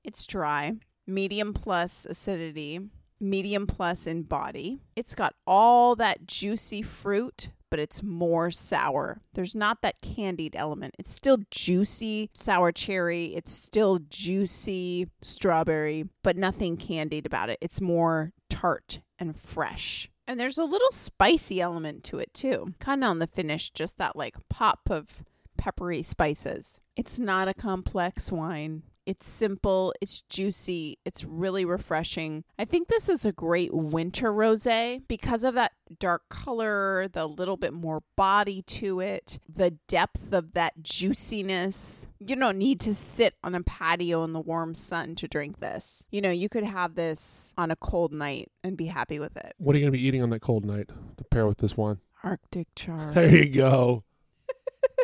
It's 0.06 0.25
dry, 0.25 0.75
medium 1.04 1.52
plus 1.52 2.06
acidity, 2.06 2.78
medium 3.18 3.66
plus 3.66 4.06
in 4.06 4.22
body. 4.22 4.78
It's 4.94 5.16
got 5.16 5.34
all 5.48 5.96
that 5.96 6.28
juicy 6.28 6.80
fruit, 6.82 7.50
but 7.70 7.80
it's 7.80 8.04
more 8.04 8.52
sour. 8.52 9.20
There's 9.34 9.56
not 9.56 9.82
that 9.82 10.00
candied 10.00 10.54
element. 10.54 10.94
It's 10.96 11.12
still 11.12 11.38
juicy 11.50 12.30
sour 12.34 12.70
cherry, 12.70 13.34
it's 13.34 13.50
still 13.50 13.98
juicy 14.08 15.08
strawberry, 15.22 16.04
but 16.22 16.36
nothing 16.36 16.76
candied 16.76 17.26
about 17.26 17.50
it. 17.50 17.58
It's 17.60 17.80
more 17.80 18.32
tart 18.48 19.00
and 19.18 19.36
fresh. 19.36 20.08
And 20.28 20.38
there's 20.38 20.58
a 20.58 20.64
little 20.64 20.92
spicy 20.92 21.60
element 21.60 22.04
to 22.04 22.18
it 22.18 22.32
too. 22.32 22.75
Kind 22.78 23.02
of 23.02 23.10
on 23.10 23.18
the 23.18 23.26
finish, 23.26 23.70
just 23.70 23.98
that 23.98 24.14
like 24.14 24.36
pop 24.48 24.88
of 24.88 25.25
peppery 25.58 26.04
spices. 26.04 26.80
It's 26.94 27.18
not 27.18 27.48
a 27.48 27.54
complex 27.54 28.30
wine. 28.30 28.84
It's 29.06 29.28
simple, 29.28 29.94
it's 30.00 30.22
juicy, 30.22 30.98
it's 31.04 31.25
really 31.25 31.64
refreshing. 31.64 32.42
I 32.58 32.64
think 32.64 32.88
this 32.88 33.08
is 33.08 33.25
a 33.25 33.32
great 33.32 33.72
winter 33.72 34.32
rosé 34.32 35.02
because 35.06 35.44
of 35.44 35.54
that 35.54 35.72
dark 36.00 36.28
color, 36.28 37.06
the 37.12 37.26
little 37.26 37.56
bit 37.56 37.72
more 37.72 38.02
body 38.16 38.62
to 38.62 38.98
it, 38.98 39.38
the 39.48 39.72
depth 39.86 40.32
of 40.32 40.54
that 40.54 40.82
juiciness. 40.82 42.08
You 42.18 42.34
don't 42.34 42.58
need 42.58 42.80
to 42.80 42.94
sit 42.94 43.34
on 43.44 43.54
a 43.54 43.62
patio 43.62 44.25
in 44.25 44.32
the 44.32 44.40
warm 44.40 44.75
sun 44.75 45.14
to 45.16 45.28
drink 45.28 45.60
this. 45.60 46.04
You 46.10 46.20
know, 46.20 46.30
you 46.30 46.48
could 46.48 46.64
have 46.64 46.96
this 46.96 47.54
on 47.56 47.70
a 47.70 47.76
cold 47.76 48.12
night 48.12 48.50
and 48.64 48.76
be 48.76 48.86
happy 48.86 49.20
with 49.20 49.36
it. 49.36 49.54
What 49.58 49.76
are 49.76 49.78
you 49.78 49.84
going 49.84 49.92
to 49.92 49.98
be 49.98 50.04
eating 50.04 50.22
on 50.22 50.30
that 50.30 50.40
cold 50.40 50.64
night 50.64 50.90
to 51.16 51.25
pair 51.25 51.46
with 51.46 51.58
this 51.58 51.76
wine? 51.76 51.98
Arctic 52.25 52.66
char. 52.75 53.12
There 53.12 53.32
you 53.32 53.48
go. 53.50 54.02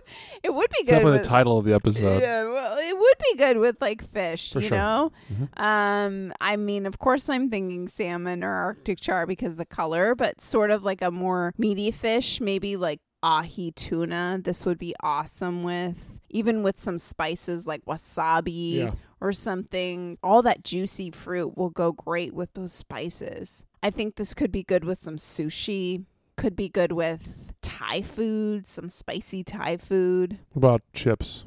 It 0.42 0.52
would 0.52 0.70
be 0.70 0.84
good. 0.84 0.90
definitely 0.90 1.12
with- 1.12 1.22
the 1.22 1.28
title 1.28 1.58
of 1.58 1.64
the 1.64 1.72
episode. 1.74 2.20
Yeah, 2.20 2.44
well, 2.44 2.76
it 2.78 2.98
would 2.98 3.14
be 3.30 3.36
good 3.38 3.58
with 3.58 3.76
like 3.80 4.02
fish, 4.04 4.52
For 4.52 4.60
you 4.60 4.68
sure. 4.68 4.76
know. 4.78 5.12
Mhm. 5.32 5.60
Um, 5.62 6.32
I 6.40 6.56
mean, 6.56 6.86
of 6.86 6.98
course, 6.98 7.28
I'm 7.28 7.48
thinking 7.50 7.88
salmon 7.88 8.42
or 8.42 8.52
Arctic 8.52 9.00
char 9.00 9.26
because 9.26 9.56
the 9.56 9.64
color, 9.66 10.14
but 10.14 10.40
sort 10.40 10.70
of 10.70 10.84
like 10.84 11.02
a 11.02 11.10
more 11.10 11.54
meaty 11.58 11.90
fish, 11.90 12.40
maybe 12.40 12.76
like 12.76 13.00
ahi 13.22 13.70
tuna. 13.76 14.40
This 14.42 14.64
would 14.66 14.78
be 14.78 14.94
awesome 15.00 15.62
with 15.62 16.20
even 16.30 16.62
with 16.62 16.78
some 16.78 16.98
spices 16.98 17.66
like 17.66 17.84
wasabi 17.84 18.74
Yeah. 18.74 18.92
or 19.20 19.32
something. 19.32 20.18
All 20.22 20.42
that 20.42 20.64
juicy 20.64 21.10
fruit 21.10 21.56
will 21.56 21.70
go 21.70 21.92
great 21.92 22.34
with 22.34 22.52
those 22.54 22.72
spices. 22.72 23.64
I 23.82 23.90
think 23.90 24.16
this 24.16 24.32
could 24.34 24.50
be 24.50 24.62
good 24.64 24.84
with 24.84 24.98
some 24.98 25.16
sushi. 25.16 26.04
Could 26.36 26.56
be 26.56 26.68
good 26.68 26.92
with 26.92 27.52
Thai 27.62 28.02
food, 28.02 28.66
some 28.66 28.88
spicy 28.88 29.44
Thai 29.44 29.76
food. 29.76 30.38
What 30.52 30.60
about 30.60 30.82
chips? 30.92 31.44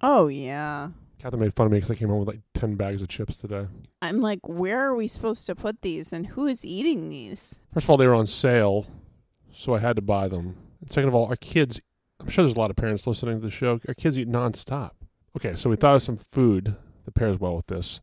Oh 0.00 0.28
yeah. 0.28 0.90
Kathryn 1.20 1.38
made 1.38 1.54
fun 1.54 1.66
of 1.66 1.72
me 1.72 1.78
because 1.78 1.90
I 1.90 1.94
came 1.94 2.08
home 2.08 2.18
with 2.18 2.28
like 2.28 2.40
10 2.54 2.74
bags 2.74 3.00
of 3.00 3.08
chips 3.08 3.36
today. 3.36 3.66
I'm 4.02 4.20
like, 4.20 4.40
where 4.46 4.80
are 4.80 4.94
we 4.94 5.06
supposed 5.06 5.46
to 5.46 5.54
put 5.54 5.80
these 5.82 6.12
and 6.12 6.26
who 6.26 6.46
is 6.46 6.64
eating 6.64 7.08
these? 7.08 7.60
First 7.72 7.84
of 7.84 7.90
all, 7.90 7.96
they 7.96 8.06
were 8.06 8.14
on 8.14 8.26
sale, 8.26 8.86
so 9.50 9.74
I 9.74 9.78
had 9.78 9.96
to 9.96 10.02
buy 10.02 10.28
them. 10.28 10.56
And 10.80 10.90
second 10.90 11.08
of 11.08 11.14
all, 11.14 11.26
our 11.26 11.36
kids, 11.36 11.80
I'm 12.20 12.28
sure 12.28 12.44
there's 12.44 12.56
a 12.56 12.60
lot 12.60 12.70
of 12.70 12.76
parents 12.76 13.06
listening 13.06 13.40
to 13.40 13.44
the 13.46 13.50
show. 13.50 13.80
Our 13.88 13.94
kids 13.94 14.18
eat 14.18 14.28
nonstop. 14.28 14.90
Okay, 15.36 15.54
so 15.54 15.70
we 15.70 15.76
thought 15.76 15.96
of 15.96 16.02
some 16.02 16.16
food 16.16 16.76
that 17.04 17.14
pairs 17.14 17.38
well 17.38 17.56
with 17.56 17.66
this. 17.66 18.00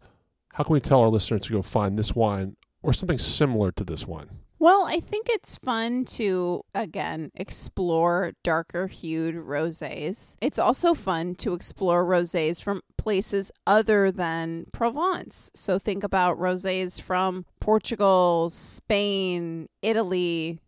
How 0.53 0.63
can 0.63 0.73
we 0.73 0.81
tell 0.81 1.01
our 1.01 1.09
listeners 1.09 1.41
to 1.41 1.53
go 1.53 1.61
find 1.61 1.97
this 1.97 2.15
wine 2.15 2.57
or 2.81 2.91
something 2.93 3.19
similar 3.19 3.71
to 3.73 3.83
this 3.83 4.07
wine? 4.07 4.29
Well, 4.61 4.85
I 4.87 4.99
think 4.99 5.25
it's 5.27 5.57
fun 5.57 6.05
to, 6.05 6.61
again, 6.75 7.31
explore 7.33 8.33
darker 8.43 8.85
hued 8.85 9.33
rosés. 9.33 10.35
It's 10.39 10.59
also 10.59 10.93
fun 10.93 11.33
to 11.37 11.55
explore 11.55 12.05
rosés 12.05 12.61
from 12.61 12.81
places 12.95 13.51
other 13.65 14.11
than 14.11 14.67
Provence. 14.71 15.49
So 15.55 15.79
think 15.79 16.03
about 16.03 16.37
rosés 16.37 17.01
from 17.01 17.45
Portugal, 17.59 18.51
Spain, 18.51 19.67
Italy. 19.81 20.59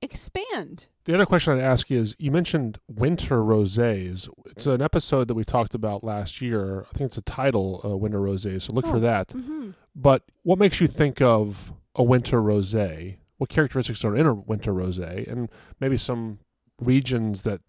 Expand. 0.00 0.86
The 1.04 1.12
other 1.14 1.26
question 1.26 1.52
I'd 1.58 1.62
ask 1.62 1.90
you 1.90 1.98
is 2.00 2.14
you 2.18 2.30
mentioned 2.30 2.78
winter 2.88 3.42
rosés. 3.42 4.26
It's 4.46 4.66
an 4.66 4.80
episode 4.80 5.28
that 5.28 5.34
we 5.34 5.44
talked 5.44 5.74
about 5.74 6.02
last 6.02 6.40
year. 6.40 6.86
I 6.88 6.96
think 6.96 7.08
it's 7.08 7.18
a 7.18 7.22
title, 7.22 7.82
uh, 7.84 7.94
Winter 7.94 8.20
Rosés. 8.20 8.62
so 8.62 8.72
look 8.72 8.86
for 8.86 8.96
Oh. 8.96 9.00
that. 9.00 9.32
hmm 9.32 9.70
But 9.94 10.22
what 10.44 10.58
makes 10.58 10.80
you 10.80 10.86
think 10.86 11.20
of 11.20 11.72
a 11.98 12.02
winter 12.02 12.40
rosé? 12.40 13.16
What 13.36 13.50
characteristics 13.50 14.04
are 14.04 14.16
in 14.16 14.26
a 14.26 14.34
winter 14.34 14.72
rosé, 14.72 15.30
and 15.30 15.50
maybe 15.80 15.98
some 15.98 16.38
regions 16.80 17.42
that 17.42 17.60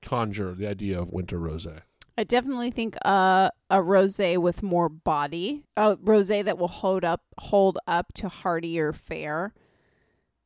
conjure 0.00 0.54
the 0.54 0.66
idea 0.66 0.98
of 1.00 1.10
winter 1.10 1.38
rosé? 1.38 1.82
I 2.16 2.24
definitely 2.24 2.70
think 2.70 2.96
uh, 3.04 3.50
a 3.70 3.78
rosé 3.78 4.38
with 4.38 4.62
more 4.62 4.88
body, 4.88 5.64
a 5.76 5.96
rosé 5.96 6.44
that 6.44 6.58
will 6.58 6.68
hold 6.68 7.04
up 7.04 7.22
hold 7.38 7.78
up 7.86 8.12
to 8.14 8.28
heartier 8.28 8.92
fare, 8.92 9.54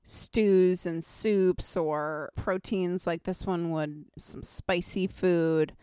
stews 0.05 0.87
and 0.87 1.05
soups 1.05 1.77
or 1.77 2.31
proteins 2.37 3.07
like 3.07 3.25
this 3.25 3.44
one 3.44 3.70
would, 3.70 4.07
some 4.16 4.42
spicy 4.42 5.07
food, 5.07 5.75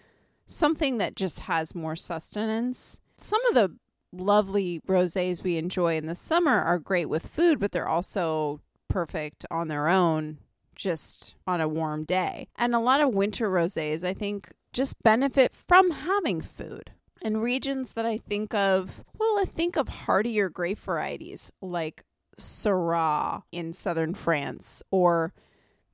something 0.48 0.98
that 1.00 1.16
just 1.16 1.42
has 1.42 1.76
more 1.76 1.96
sustenance. 1.96 3.00
Some 3.18 3.46
of 3.48 3.54
the 3.54 3.76
lovely 4.14 4.80
rosés 4.88 5.44
we 5.44 5.58
enjoy 5.58 5.98
in 5.98 6.06
the 6.06 6.16
summer 6.16 6.62
are 6.62 6.80
great 6.80 7.10
with 7.10 7.28
food, 7.28 7.60
but 7.60 7.72
they're 7.72 7.88
also 7.88 8.62
perfect 8.88 9.46
on 9.50 9.68
their 9.68 9.88
own 9.88 10.38
just 10.76 11.36
on 11.48 11.62
a 11.62 11.68
warm 11.68 12.04
day. 12.04 12.48
And 12.56 12.76
a 12.76 12.80
lot 12.80 13.02
of 13.02 13.14
winter 13.14 13.50
rosés, 13.50 14.04
I 14.04 14.14
think, 14.14 14.52
just 14.72 15.02
benefit 15.04 15.54
from 15.54 15.92
having 15.92 16.42
food. 16.42 16.92
And 17.22 17.42
regions 17.42 17.94
that 17.94 18.06
I 18.06 18.18
think 18.18 18.54
of, 18.54 19.04
well, 19.18 19.40
I 19.40 19.46
think 19.46 19.78
of 19.78 19.88
heartier 19.88 20.50
grape 20.50 20.80
varieties 20.80 21.52
like 21.62 22.04
Syrah 22.38 23.44
in 23.52 23.72
southern 23.72 24.14
France 24.14 24.84
or 24.92 25.34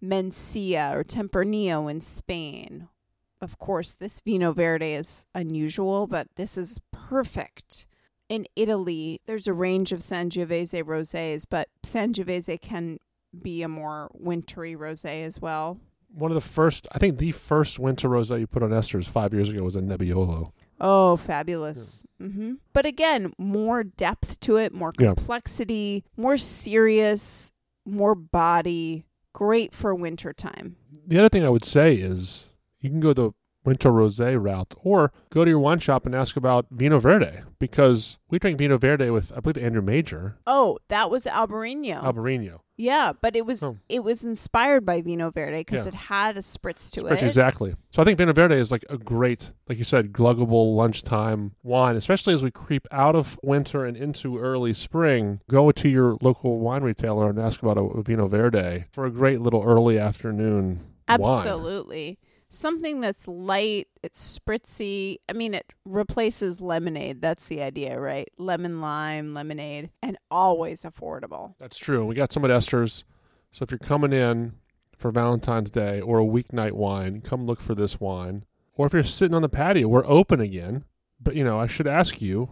Mencia 0.01 0.95
or 0.95 1.03
Tempranillo 1.03 1.89
in 1.91 2.01
Spain. 2.01 2.87
Of 3.41 3.59
course, 3.59 3.93
this 3.93 4.21
Vinho 4.21 4.55
Verde 4.55 4.93
is 4.93 5.25
unusual, 5.35 6.07
but 6.07 6.27
this 6.35 6.57
is 6.57 6.79
perfect. 6.91 7.87
In 8.29 8.45
Italy, 8.55 9.19
there's 9.25 9.47
a 9.47 9.53
range 9.53 9.91
of 9.91 9.99
Sangiovese 9.99 10.83
rosés, 10.83 11.45
but 11.49 11.67
Sangiovese 11.83 12.61
can 12.61 12.99
be 13.41 13.63
a 13.63 13.67
more 13.67 14.09
wintry 14.13 14.75
rosé 14.75 15.23
as 15.25 15.41
well. 15.41 15.79
One 16.13 16.31
of 16.31 16.35
the 16.35 16.41
first, 16.41 16.87
I 16.91 16.99
think 16.99 17.17
the 17.17 17.31
first 17.31 17.79
winter 17.79 18.07
rosé 18.09 18.39
you 18.39 18.47
put 18.47 18.63
on 18.63 18.69
Esters 18.69 19.07
five 19.07 19.33
years 19.33 19.49
ago 19.49 19.63
was 19.63 19.75
a 19.75 19.81
Nebbiolo. 19.81 20.51
Oh, 20.79 21.17
fabulous. 21.17 22.03
mm-hmm 22.21 22.53
But 22.73 22.85
again, 22.85 23.33
more 23.37 23.83
depth 23.83 24.39
to 24.41 24.57
it, 24.57 24.73
more 24.73 24.93
Yeah. 24.99 25.13
complexity, 25.15 26.03
more 26.15 26.37
serious, 26.37 27.51
more 27.85 28.15
body. 28.15 29.05
Great 29.33 29.73
for 29.73 29.93
wintertime. 29.93 30.75
The 31.05 31.19
other 31.19 31.29
thing 31.29 31.45
I 31.45 31.49
would 31.49 31.65
say 31.65 31.95
is 31.95 32.47
you 32.79 32.89
can 32.89 32.99
go 32.99 33.13
the 33.13 33.31
winter 33.65 33.91
rosé 33.91 34.41
route 34.41 34.73
or 34.83 35.11
go 35.29 35.43
to 35.43 35.51
your 35.51 35.59
wine 35.59 35.79
shop 35.79 36.05
and 36.05 36.15
ask 36.15 36.35
about 36.37 36.73
Vinho 36.73 37.01
Verde 37.01 37.41
because 37.59 38.17
we 38.29 38.39
drank 38.39 38.57
Vinho 38.57 38.79
Verde 38.79 39.09
with, 39.09 39.31
I 39.35 39.41
believe, 39.41 39.57
Andrew 39.63 39.81
Major, 39.81 40.37
Oh, 40.47 40.77
that 40.87 41.11
was 41.11 41.25
Albarino. 41.25 42.01
Albarino. 42.01 42.59
yeah, 42.77 43.11
but 43.21 43.35
it 43.35 43.45
was 43.45 43.61
Oh. 43.61 43.77
it 43.89 44.03
was 44.03 44.23
inspired 44.23 44.85
by 44.85 45.01
Vinho 45.01 45.33
Verde 45.33 45.59
because 45.59 45.81
Yeah. 45.81 45.89
it 45.89 45.93
had 45.93 46.37
a 46.37 46.41
spritz 46.41 46.89
to 46.93 47.03
Which 47.03 47.21
it. 47.21 47.25
exactly. 47.25 47.75
So 47.91 48.01
I 48.01 48.05
think 48.05 48.17
Vinho 48.17 48.33
Verde 48.33 48.55
is 48.55 48.71
like 48.71 48.85
a 48.89 48.97
great, 48.97 49.51
like 49.67 49.77
you 49.77 49.83
said, 49.83 50.13
gluggable 50.13 50.75
lunchtime 50.75 51.51
wine, 51.61 51.97
especially 51.97 52.33
as 52.33 52.41
we 52.41 52.51
creep 52.51 52.87
out 52.91 53.15
of 53.15 53.37
winter 53.43 53.83
and 53.85 53.97
into 53.97 54.37
early 54.39 54.73
spring. 54.73 55.41
Go 55.49 55.69
to 55.71 55.89
your 55.89 56.17
local 56.21 56.59
wine 56.59 56.83
retailer 56.83 57.29
and 57.29 57.37
ask 57.39 57.61
about 57.61 57.77
a, 57.77 57.81
a 57.81 58.03
Vino 58.03 58.27
Verde 58.27 58.85
for 58.93 59.05
a 59.05 59.11
great 59.11 59.41
little 59.41 59.63
early 59.63 59.99
afternoon 59.99 60.79
wine. 61.09 62.17
Something 62.49 62.99
that's 62.99 63.27
light, 63.27 63.87
it's 64.01 64.39
spritzy. 64.39 65.17
I 65.29 65.33
mean, 65.33 65.53
it 65.53 65.71
replaces 65.85 66.59
lemonade. 66.59 67.21
That's 67.21 67.45
the 67.45 67.61
idea, 67.61 67.99
right? 67.99 68.27
Lemon 68.37 68.81
lime, 68.81 69.35
lemonade, 69.35 69.91
and 70.01 70.17
always 70.31 70.81
affordable. 70.81 71.53
That's 71.59 71.77
true. 71.77 72.05
We 72.05 72.15
got 72.15 72.31
some 72.31 72.43
at 72.45 72.51
Esters. 72.51 73.03
So 73.51 73.63
if 73.63 73.71
you're 73.71 73.77
coming 73.77 74.13
in 74.13 74.53
for 74.97 75.11
Valentine's 75.11 75.71
Day 75.71 76.01
or 76.01 76.19
a 76.19 76.25
weeknight 76.25 76.73
wine, 76.73 77.21
come 77.21 77.45
look 77.45 77.61
for 77.61 77.75
this 77.75 77.99
wine. 77.99 78.45
Or 78.73 78.87
if 78.87 78.93
you're 78.93 79.03
sitting 79.03 79.35
on 79.35 79.41
the 79.41 79.49
patio, 79.49 79.87
we're 79.87 80.07
open 80.07 80.39
again. 80.39 80.85
But 81.21 81.35
you 81.35 81.43
know, 81.43 81.59
I 81.59 81.67
should 81.67 81.87
ask 81.87 82.21
you, 82.21 82.49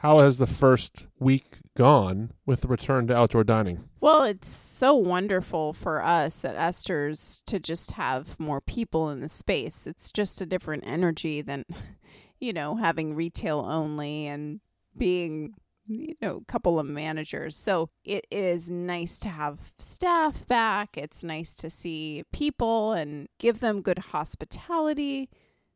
how 0.00 0.20
has 0.20 0.38
the 0.38 0.46
first 0.46 1.06
week 1.18 1.58
gone 1.76 2.32
with 2.46 2.62
the 2.62 2.68
return 2.68 3.06
to 3.06 3.14
outdoor 3.14 3.44
dining? 3.44 3.84
Well, 4.00 4.22
it's 4.22 4.48
so 4.48 4.94
wonderful 4.94 5.74
for 5.74 6.02
us 6.02 6.42
at 6.42 6.56
Esters 6.56 7.42
to 7.44 7.60
just 7.60 7.90
have 7.92 8.40
more 8.40 8.62
people 8.62 9.10
in 9.10 9.20
the 9.20 9.28
space. 9.28 9.86
It's 9.86 10.10
just 10.10 10.40
a 10.40 10.46
different 10.46 10.84
energy 10.86 11.42
than, 11.42 11.66
you 12.40 12.54
know, 12.54 12.76
having 12.76 13.14
retail 13.14 13.58
only 13.68 14.26
and 14.26 14.60
being, 14.96 15.52
you 15.86 16.14
know, 16.22 16.38
a 16.38 16.50
couple 16.50 16.80
of 16.80 16.86
managers. 16.86 17.54
So 17.54 17.90
it 18.02 18.26
is 18.30 18.70
nice 18.70 19.18
to 19.18 19.28
have 19.28 19.74
staff 19.78 20.46
back. 20.46 20.96
It's 20.96 21.22
nice 21.22 21.54
to 21.56 21.68
see 21.68 22.24
people 22.32 22.94
and 22.94 23.28
give 23.38 23.60
them 23.60 23.82
good 23.82 23.98
hospitality. 23.98 25.28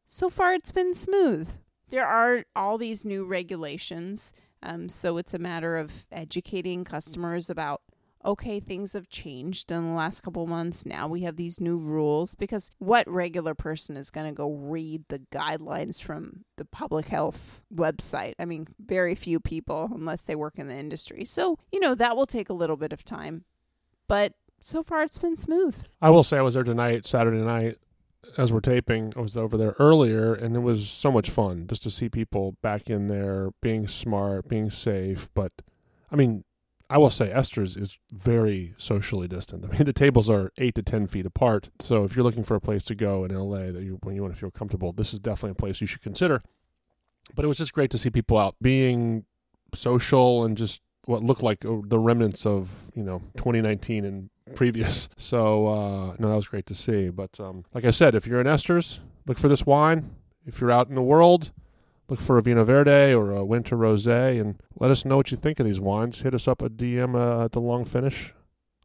So 0.06 0.30
far, 0.30 0.54
it's 0.54 0.72
been 0.72 0.94
smooth. 0.94 1.50
There 1.90 2.07
are 2.07 2.44
all 2.55 2.79
these 2.79 3.05
new 3.05 3.25
regulations. 3.25 4.33
Um, 4.62 4.88
so 4.88 5.16
it's 5.18 5.35
a 5.35 5.38
matter 5.38 5.77
of 5.77 6.07
educating 6.11 6.85
customers 6.85 7.51
about 7.51 7.83
okay, 8.25 8.59
things 8.59 8.94
have 8.94 9.09
changed 9.09 9.70
in 9.70 9.83
the 9.83 9.94
last 9.94 10.23
couple 10.23 10.47
months. 10.47 10.87
Now 10.87 11.07
we 11.09 11.20
have 11.23 11.37
these 11.37 11.61
new 11.61 11.77
rules 11.77 12.35
because 12.35 12.70
what 12.79 13.09
regular 13.09 13.55
person 13.55 13.97
is 13.97 14.11
going 14.11 14.27
to 14.27 14.33
go 14.33 14.51
read 14.51 15.05
the 15.09 15.20
guidelines 15.31 16.01
from 16.01 16.44
the 16.57 16.64
public 16.64 17.09
health 17.09 17.61
website? 17.75 18.35
I 18.38 18.44
mean, 18.47 18.66
very 18.79 19.14
few 19.14 19.40
people 19.40 19.90
unless 19.94 20.23
they 20.23 20.35
work 20.35 20.55
in 20.59 20.68
the 20.68 20.75
industry. 20.75 21.25
So, 21.25 21.59
you 21.70 21.81
know, 21.81 21.94
that 21.94 22.16
will 22.16 22.27
take 22.27 22.49
a 22.49 22.55
little 22.55 22.77
bit 22.77 22.92
of 22.92 23.05
time. 23.05 23.44
But 24.09 24.33
so 24.61 24.83
far 24.83 25.03
it's 25.03 25.18
been 25.18 25.37
smooth. 25.37 25.85
I 26.01 26.11
will 26.11 26.23
say 26.23 26.38
I 26.38 26.42
was 26.42 26.55
there 26.55 26.62
tonight, 26.62 27.07
Saturday 27.07 27.42
night, 27.42 27.77
as 28.37 28.52
we're 28.52 28.60
taping, 28.60 29.12
I 29.16 29.20
was 29.20 29.37
over 29.37 29.56
there 29.56 29.74
earlier, 29.78 30.34
and 30.34 30.56
it 30.56 30.60
was 30.60 30.88
so 30.88 31.10
much 31.10 31.30
fun 31.30 31.66
just 31.66 31.82
to 31.84 31.90
see 31.90 32.08
people 32.08 32.56
back 32.62 32.88
in 32.88 33.06
there 33.06 33.50
being 33.60 33.88
smart, 33.88 34.48
being 34.48 34.70
safe. 34.70 35.28
But 35.34 35.52
I 36.10 36.16
mean, 36.16 36.44
I 36.90 36.98
will 36.98 37.10
say 37.10 37.28
Esters 37.28 37.80
is 37.80 37.98
very 38.12 38.74
socially 38.76 39.28
distant. 39.28 39.64
I 39.64 39.68
mean, 39.68 39.84
the 39.84 39.92
tables 39.92 40.28
are 40.28 40.52
eight 40.58 40.74
to 40.76 40.82
ten 40.82 41.06
feet 41.06 41.26
apart. 41.26 41.70
So 41.80 42.04
if 42.04 42.14
you're 42.14 42.24
looking 42.24 42.42
for 42.42 42.54
a 42.54 42.60
place 42.60 42.84
to 42.87 42.94
go 42.94 43.24
in 43.24 43.34
LA 43.34 43.72
that 43.72 43.82
you 43.82 43.98
when 44.02 44.14
you 44.14 44.22
want 44.22 44.34
to 44.34 44.40
feel 44.40 44.50
comfortable, 44.50 44.92
this 44.92 45.12
is 45.12 45.20
definitely 45.20 45.52
a 45.52 45.54
place 45.54 45.80
you 45.80 45.87
should 45.87 46.02
consider. 46.02 46.40
But 47.34 47.44
it 47.44 47.48
was 47.48 47.58
just 47.58 47.72
great 47.72 47.90
to 47.92 47.98
see 47.98 48.10
people 48.10 48.37
out 48.37 48.56
being 48.60 49.24
social 49.74 50.44
and 50.44 50.56
just 50.56 50.82
what 51.07 51.23
looked 51.23 51.43
like 51.43 51.64
uh, 51.64 51.77
the 51.85 51.99
remnants 51.99 52.47
of 52.47 52.90
you 52.95 53.03
know 53.03 53.21
2019 53.37 54.05
and 54.05 54.31
previous. 54.55 55.09
So 55.19 55.67
uh, 55.67 56.17
no, 56.19 56.29
that 56.29 56.37
was 56.37 56.49
great 56.49 56.67
to 56.67 56.75
see. 56.75 57.09
But 57.09 57.40
um, 57.40 57.64
like 57.73 57.85
I 57.85 57.90
said, 57.90 58.14
if 58.14 58.27
you're 58.27 58.40
in 58.40 58.47
Esters, 58.47 59.01
look 59.27 59.38
for 59.38 59.49
this 59.49 59.64
wine. 59.64 60.14
If 60.45 60.61
you're 60.61 60.71
out 60.71 60.88
in 60.88 60.95
the 60.95 61.03
world, 61.03 61.51
look 62.09 62.21
for 62.21 62.37
a 62.37 62.43
Vinho 62.43 62.64
Verde 62.67 63.14
or 63.14 63.31
a 63.31 63.45
Winter 63.45 63.77
Rosé, 63.77 64.38
and 64.40 64.61
let 64.79 64.90
us 64.90 65.05
know 65.05 65.17
what 65.17 65.31
you 65.31 65.38
think 65.38 65.61
of 65.61 65.67
these 65.67 65.81
wines. 65.81 66.21
Hit 66.21 66.35
us 66.35 66.47
up 66.47 66.61
a 66.61 66.69
DM 66.69 67.14
uh, 67.14 67.45
at 67.45 67.53
the 67.53 67.61
Long 67.61 67.85
Finish 67.85 68.35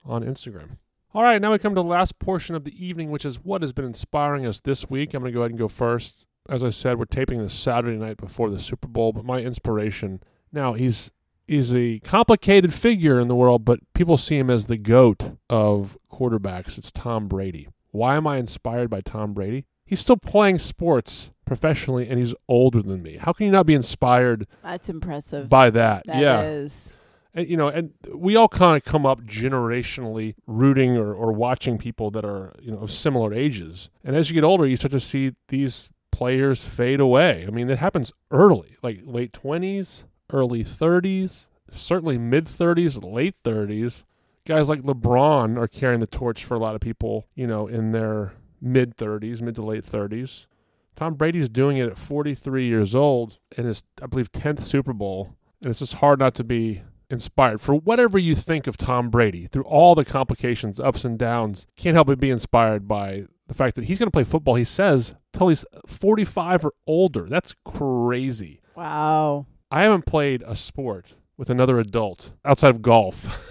on 0.06 0.24
Instagram. 0.24 0.78
All 1.14 1.24
right, 1.24 1.42
now 1.42 1.52
we 1.52 1.60
come 1.60 1.76
to 1.76 1.82
the 1.82 1.88
last 1.88 2.20
portion 2.20 2.56
of 2.56 2.64
the 2.64 2.86
evening, 2.86 3.12
which 3.12 3.26
is 3.26 3.44
what 3.44 3.62
has 3.62 3.74
been 3.74 3.86
inspiring 3.86 4.46
us 4.46 4.60
this 4.62 4.90
week. 4.90 5.14
I'm 5.14 5.22
going 5.22 5.34
to 5.34 5.36
go 5.36 5.42
ahead 5.42 5.52
and 5.52 5.60
go 5.60 5.68
first. 5.68 6.26
As 6.48 6.64
I 6.64 6.70
said, 6.70 6.98
we're 7.00 7.06
taping 7.06 7.40
this 7.40 7.54
Saturday 7.54 7.98
night 7.98 8.18
before 8.18 8.50
the 8.50 8.60
Super 8.60 8.88
Bowl, 8.88 9.12
but 9.12 9.26
my 9.26 9.40
inspiration 9.40 10.22
now 10.52 10.74
he's 10.74 11.12
he's 11.50 11.74
a 11.74 12.00
complicated 12.00 12.74
figure 12.74 13.20
in 13.20 13.28
the 13.28 13.36
world, 13.36 13.66
but 13.66 13.80
people 13.94 14.18
see 14.18 14.38
him 14.38 14.50
as 14.50 14.68
the 14.68 14.78
goat 14.78 15.38
of 15.50 15.98
quarterbacks. 16.12 16.78
It's 16.78 16.92
Tom 16.92 17.28
Brady. 17.28 17.68
Why 17.92 18.16
am 18.16 18.28
I 18.28 18.38
inspired 18.38 18.90
by 18.90 19.02
Tom 19.02 19.34
Brady? 19.34 19.66
He's 19.86 20.00
still 20.00 20.18
playing 20.18 20.60
sports 20.60 21.32
professionally 21.46 22.08
and 22.08 22.20
he's 22.20 22.36
older 22.48 22.82
than 22.82 23.02
me. 23.02 23.18
How 23.18 23.34
can 23.34 23.48
you 23.48 23.52
not 23.52 23.66
be 23.66 23.74
inspired 23.74 24.48
That's 24.64 24.88
impressive. 24.90 25.50
by 25.50 25.72
that? 25.72 26.06
That 26.06 26.22
yeah. 26.22 26.42
is. 26.44 26.92
And, 27.34 27.50
you 27.50 27.58
know, 27.58 27.68
and 27.68 27.94
we 28.14 28.36
all 28.36 28.48
kind 28.48 28.78
of 28.78 28.84
come 28.84 29.06
up 29.06 29.22
generationally 29.22 30.36
rooting 30.46 30.98
or, 30.98 31.14
or 31.14 31.32
watching 31.32 31.80
people 31.80 32.12
that 32.12 32.24
are, 32.24 32.54
you 32.62 32.72
know, 32.72 32.80
of 32.80 32.92
similar 32.92 33.34
ages. 33.34 33.90
And 34.04 34.16
as 34.16 34.30
you 34.30 34.36
get 34.36 34.44
older, 34.44 34.68
you 34.68 34.76
start 34.76 34.92
to 34.92 35.00
see 35.00 35.34
these 35.48 35.90
players 36.12 36.64
fade 36.64 37.00
away. 37.00 37.46
I 37.48 37.52
mean, 37.52 37.70
it 37.70 37.80
happens 37.80 38.12
early, 38.30 38.76
like 38.84 39.02
late 39.04 39.32
20s, 39.32 40.06
early 40.32 40.64
30s, 40.64 41.48
certainly 41.72 42.18
mid 42.18 42.46
30s, 42.46 43.04
late 43.04 43.36
30s. 43.44 44.04
Guys 44.46 44.70
like 44.70 44.82
LeBron 44.82 45.58
are 45.58 45.68
carrying 45.68 46.00
the 46.00 46.08
torch 46.08 46.44
for 46.44 46.56
a 46.56 46.60
lot 46.60 46.76
of 46.76 46.82
people, 46.82 47.28
you 47.36 47.46
know, 47.46 47.68
in 47.68 47.92
their 47.92 48.34
mid 48.62 48.98
30s, 48.98 49.42
mid 49.42 49.56
to 49.56 49.64
late 49.64 49.84
30s. 49.84 50.48
Tom 50.96 51.14
Brady's 51.14 51.50
doing 51.50 51.78
it 51.78 51.90
at 51.90 51.98
43 51.98 52.66
years 52.66 52.94
old 52.94 53.40
in 53.58 53.66
his, 53.66 53.84
I 54.02 54.08
believe, 54.08 54.32
10th 54.32 54.62
Super 54.62 54.92
Bowl. 54.92 55.36
And 55.62 55.70
it's 55.70 55.80
just 55.80 55.96
hard 55.96 56.20
not 56.20 56.36
to 56.36 56.44
be 56.44 56.84
inspired. 57.10 57.62
For 57.62 57.76
whatever 57.76 58.18
you 58.18 58.36
think 58.36 58.68
of 58.68 58.78
Tom 58.78 59.10
Brady, 59.10 59.48
through 59.48 59.64
all 59.64 59.96
the 59.96 60.06
complications, 60.06 60.80
ups 60.80 61.06
and 61.06 61.18
downs, 61.18 61.68
can't 61.78 61.96
help 61.96 62.08
but 62.08 62.20
be 62.20 62.30
inspired 62.30 62.88
by 62.88 63.26
the 63.48 63.54
fact 63.54 63.76
that 63.76 63.86
he's 63.86 64.00
going 64.00 64.08
to 64.08 64.12
play 64.12 64.24
football, 64.24 64.56
he 64.56 64.64
says, 64.64 65.16
till 65.34 65.50
he's 65.50 65.66
45 65.88 66.66
or 66.66 66.74
older. 66.86 67.28
That's 67.28 67.56
crazy. 67.66 68.62
Wow. 68.76 69.48
I 69.72 69.84
haven't 69.84 70.06
played 70.06 70.44
a 70.46 70.56
sport 70.56 71.16
with 71.38 71.50
another 71.50 71.80
adult 71.80 72.32
outside 72.44 72.70
of 72.72 72.82
golf. 72.82 73.46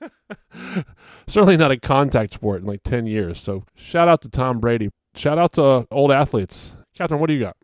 Certainly 1.26 1.56
not 1.56 1.70
a 1.70 1.78
contact 1.78 2.34
sport 2.34 2.60
in 2.60 2.66
like 2.66 2.82
10 2.82 3.06
years. 3.06 3.40
So 3.40 3.64
shout 3.74 4.06
out 4.06 4.20
to 4.22 4.28
Tom 4.28 4.60
Brady. 4.60 4.90
Shout 5.14 5.38
out 5.38 5.54
to 5.54 5.64
uh, 5.64 5.84
old 5.90 6.12
athletes. 6.12 6.72
Kathryn, 6.98 7.18
what 7.18 7.28
do 7.28 7.34
you 7.34 7.40
got? 7.40 7.56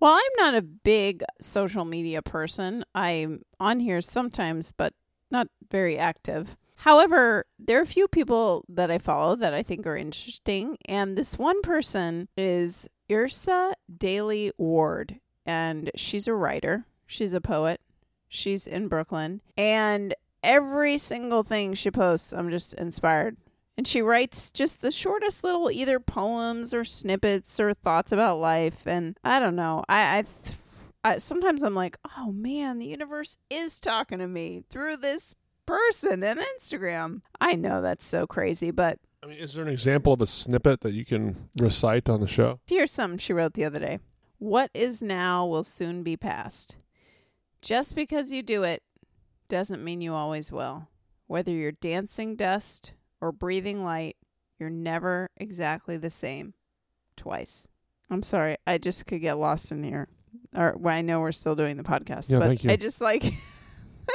Well, 0.00 0.12
I'm 0.12 0.44
not 0.44 0.54
a 0.54 0.62
big 0.62 1.22
social 1.40 1.84
media 1.84 2.20
person. 2.20 2.84
I'm 2.94 3.42
on 3.60 3.80
here 3.80 4.00
sometimes, 4.00 4.72
but 4.72 4.92
not 5.30 5.48
very 5.70 5.96
active. 5.96 6.56
However, 6.74 7.46
there 7.58 7.78
are 7.78 7.82
a 7.82 7.86
few 7.86 8.06
people 8.06 8.64
that 8.68 8.90
I 8.90 8.98
follow 8.98 9.36
that 9.36 9.54
I 9.54 9.62
think 9.62 9.86
are 9.86 9.96
interesting, 9.96 10.76
and 10.86 11.16
this 11.16 11.38
one 11.38 11.62
person 11.62 12.28
is 12.36 12.86
Yrsa 13.08 13.72
Daley-Ward, 13.96 15.20
and 15.46 15.90
she's 15.96 16.28
a 16.28 16.34
writer. 16.34 16.84
She's 17.06 17.32
a 17.32 17.40
poet. 17.40 17.80
She's 18.28 18.66
in 18.66 18.88
Brooklyn, 18.88 19.40
and 19.56 20.14
every 20.42 20.98
single 20.98 21.42
thing 21.42 21.74
she 21.74 21.90
posts, 21.90 22.32
I'm 22.32 22.50
just 22.50 22.74
inspired. 22.74 23.36
And 23.76 23.86
she 23.86 24.00
writes 24.00 24.50
just 24.50 24.80
the 24.80 24.90
shortest 24.90 25.44
little 25.44 25.70
either 25.70 26.00
poems 26.00 26.72
or 26.72 26.84
snippets 26.84 27.60
or 27.60 27.74
thoughts 27.74 28.10
about 28.10 28.40
life. 28.40 28.86
And 28.86 29.18
I 29.22 29.38
don't 29.38 29.56
know. 29.56 29.84
I, 29.86 30.18
I, 30.18 30.22
th- 30.22 30.56
I 31.04 31.18
sometimes 31.18 31.62
I'm 31.62 31.74
like, 31.74 31.98
oh 32.16 32.32
man, 32.32 32.78
the 32.78 32.86
universe 32.86 33.36
is 33.50 33.78
talking 33.78 34.18
to 34.18 34.26
me 34.26 34.64
through 34.70 34.96
this 34.96 35.34
person 35.66 36.22
and 36.22 36.40
Instagram. 36.40 37.20
I 37.38 37.54
know 37.54 37.82
that's 37.82 38.06
so 38.06 38.26
crazy, 38.26 38.70
but 38.70 38.98
I 39.22 39.26
mean, 39.26 39.38
is 39.38 39.54
there 39.54 39.64
an 39.64 39.72
example 39.72 40.12
of 40.12 40.22
a 40.22 40.26
snippet 40.26 40.80
that 40.80 40.94
you 40.94 41.04
can 41.04 41.48
recite 41.60 42.08
on 42.08 42.20
the 42.20 42.28
show? 42.28 42.60
here's 42.68 42.92
something 42.92 43.18
she 43.18 43.32
wrote 43.32 43.54
the 43.54 43.64
other 43.64 43.80
day. 43.80 43.98
What 44.38 44.70
is 44.72 45.02
now 45.02 45.46
will 45.46 45.64
soon 45.64 46.02
be 46.02 46.16
past. 46.16 46.76
Just 47.66 47.96
because 47.96 48.30
you 48.30 48.44
do 48.44 48.62
it 48.62 48.84
doesn't 49.48 49.82
mean 49.82 50.00
you 50.00 50.14
always 50.14 50.52
will. 50.52 50.86
Whether 51.26 51.50
you're 51.50 51.72
dancing 51.72 52.36
dust 52.36 52.92
or 53.20 53.32
breathing 53.32 53.82
light, 53.82 54.16
you're 54.56 54.70
never 54.70 55.30
exactly 55.36 55.96
the 55.96 56.08
same. 56.08 56.54
Twice. 57.16 57.66
I'm 58.08 58.22
sorry. 58.22 58.56
I 58.68 58.78
just 58.78 59.06
could 59.06 59.20
get 59.20 59.32
lost 59.32 59.72
in 59.72 59.82
here. 59.82 60.06
Or 60.54 60.76
well, 60.78 60.94
I 60.94 61.00
know 61.00 61.18
we're 61.18 61.32
still 61.32 61.56
doing 61.56 61.76
the 61.76 61.82
podcast, 61.82 62.30
Yeah, 62.30 62.38
but 62.38 62.46
thank 62.46 62.62
you. 62.62 62.70
I 62.70 62.76
just 62.76 63.00
like 63.00 63.24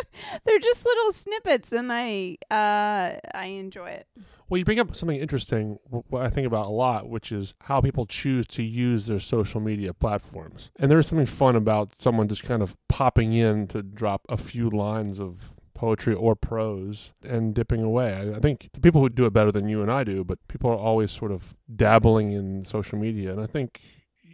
they're 0.46 0.60
just 0.60 0.86
little 0.86 1.12
snippets 1.12 1.72
and 1.72 1.92
I 1.92 2.38
uh 2.50 3.18
I 3.34 3.46
enjoy 3.46 3.88
it. 3.88 4.08
Well, 4.50 4.58
you 4.58 4.66
bring 4.66 4.82
up 4.82 4.94
something 4.98 5.18
interesting, 5.18 5.80
what 5.90 6.26
I 6.26 6.30
think 6.30 6.46
about 6.46 6.66
a 6.66 6.72
lot, 6.72 7.08
which 7.08 7.32
is 7.32 7.54
how 7.62 7.80
people 7.80 8.06
choose 8.06 8.46
to 8.48 8.64
use 8.64 9.08
their 9.08 9.22
social 9.22 9.62
media 9.62 9.94
platforms. 9.94 10.72
And 10.76 10.92
there 10.92 11.00
is 11.00 11.08
something 11.08 11.26
fun 11.26 11.56
about 11.56 11.96
someone 11.96 12.28
just 12.28 12.44
kind 12.44 12.62
of 12.62 12.76
popping 12.90 13.32
in 13.32 13.68
to 13.68 13.82
drop 13.82 14.26
a 14.28 14.36
few 14.36 14.70
lines 14.70 15.22
of 15.22 15.54
poetry 15.74 16.14
or 16.14 16.36
prose 16.36 17.14
and 17.24 17.56
dipping 17.56 17.82
away. 17.82 18.14
I, 18.14 18.36
I 18.36 18.40
think 18.40 18.70
people 18.82 19.00
who 19.00 19.08
do 19.08 19.26
it 19.26 19.32
better 19.32 19.54
than 19.54 19.70
you 19.70 19.82
and 19.82 19.90
I 19.90 20.04
do, 20.04 20.26
but 20.26 20.46
people 20.50 20.70
are 20.70 20.76
always 20.76 21.12
sort 21.12 21.32
of 21.32 21.56
dabbling 21.74 22.34
in 22.34 22.66
social 22.66 23.00
media. 23.00 23.32
And 23.32 23.40
I 23.40 23.48
think 23.48 23.80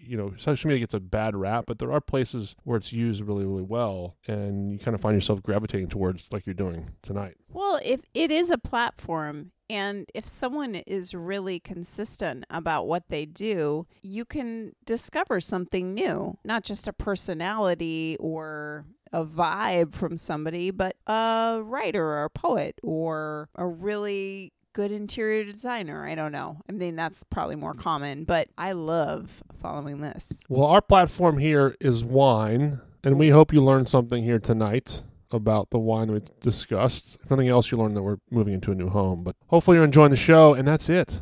you 0.07 0.17
know, 0.17 0.33
social 0.37 0.67
media 0.67 0.79
gets 0.79 0.93
a 0.93 0.99
bad 0.99 1.35
rap, 1.35 1.65
but 1.67 1.79
there 1.79 1.91
are 1.91 2.01
places 2.01 2.55
where 2.63 2.77
it's 2.77 2.93
used 2.93 3.21
really, 3.23 3.45
really 3.45 3.63
well, 3.63 4.15
and 4.27 4.71
you 4.71 4.79
kind 4.79 4.95
of 4.95 5.01
find 5.01 5.15
yourself 5.15 5.43
gravitating 5.43 5.89
towards 5.89 6.31
like 6.31 6.45
you're 6.45 6.53
doing 6.53 6.91
tonight. 7.01 7.35
Well, 7.49 7.79
if 7.83 8.01
it 8.13 8.31
is 8.31 8.49
a 8.49 8.57
platform 8.57 9.51
and 9.69 10.09
if 10.13 10.27
someone 10.27 10.75
is 10.75 11.13
really 11.13 11.59
consistent 11.59 12.45
about 12.49 12.87
what 12.87 13.09
they 13.09 13.25
do, 13.25 13.85
you 14.01 14.23
can 14.23 14.73
discover 14.85 15.41
something 15.41 15.93
new, 15.93 16.37
not 16.43 16.63
just 16.63 16.87
a 16.87 16.93
personality 16.93 18.15
or 18.19 18.85
a 19.11 19.25
vibe 19.25 19.93
from 19.93 20.17
somebody, 20.17 20.71
but 20.71 20.95
a 21.07 21.61
writer 21.63 22.03
or 22.03 22.23
a 22.23 22.29
poet 22.29 22.79
or 22.83 23.49
a 23.55 23.65
really 23.65 24.53
good 24.77 24.91
interior 24.91 25.43
designer. 25.43 26.05
I 26.05 26.13
don't 26.13 26.31
know. 26.31 26.61
I 26.69 26.71
mean, 26.71 26.95
that's 26.95 27.23
probably 27.23 27.55
more 27.55 27.73
common, 27.73 28.25
but 28.25 28.47
I 28.59 28.73
love 28.73 29.41
following 29.59 30.01
this. 30.01 30.31
Well, 30.49 30.67
our 30.67 30.83
platform 30.83 31.39
here 31.39 31.75
is 31.81 32.05
wine, 32.05 32.79
and 33.03 33.17
we 33.17 33.29
hope 33.29 33.51
you 33.51 33.63
learned 33.63 33.89
something 33.89 34.23
here 34.23 34.37
tonight 34.37 35.01
about 35.31 35.71
the 35.71 35.79
wine 35.79 36.11
we 36.11 36.21
discussed. 36.41 37.17
If 37.23 37.31
nothing 37.31 37.47
else, 37.47 37.71
you 37.71 37.79
learned 37.79 37.97
that 37.97 38.03
we're 38.03 38.19
moving 38.29 38.53
into 38.53 38.71
a 38.71 38.75
new 38.75 38.89
home. 38.89 39.23
But 39.23 39.35
hopefully, 39.47 39.77
you're 39.77 39.83
enjoying 39.83 40.11
the 40.11 40.15
show, 40.15 40.53
and 40.53 40.67
that's 40.67 40.89
it. 40.89 41.21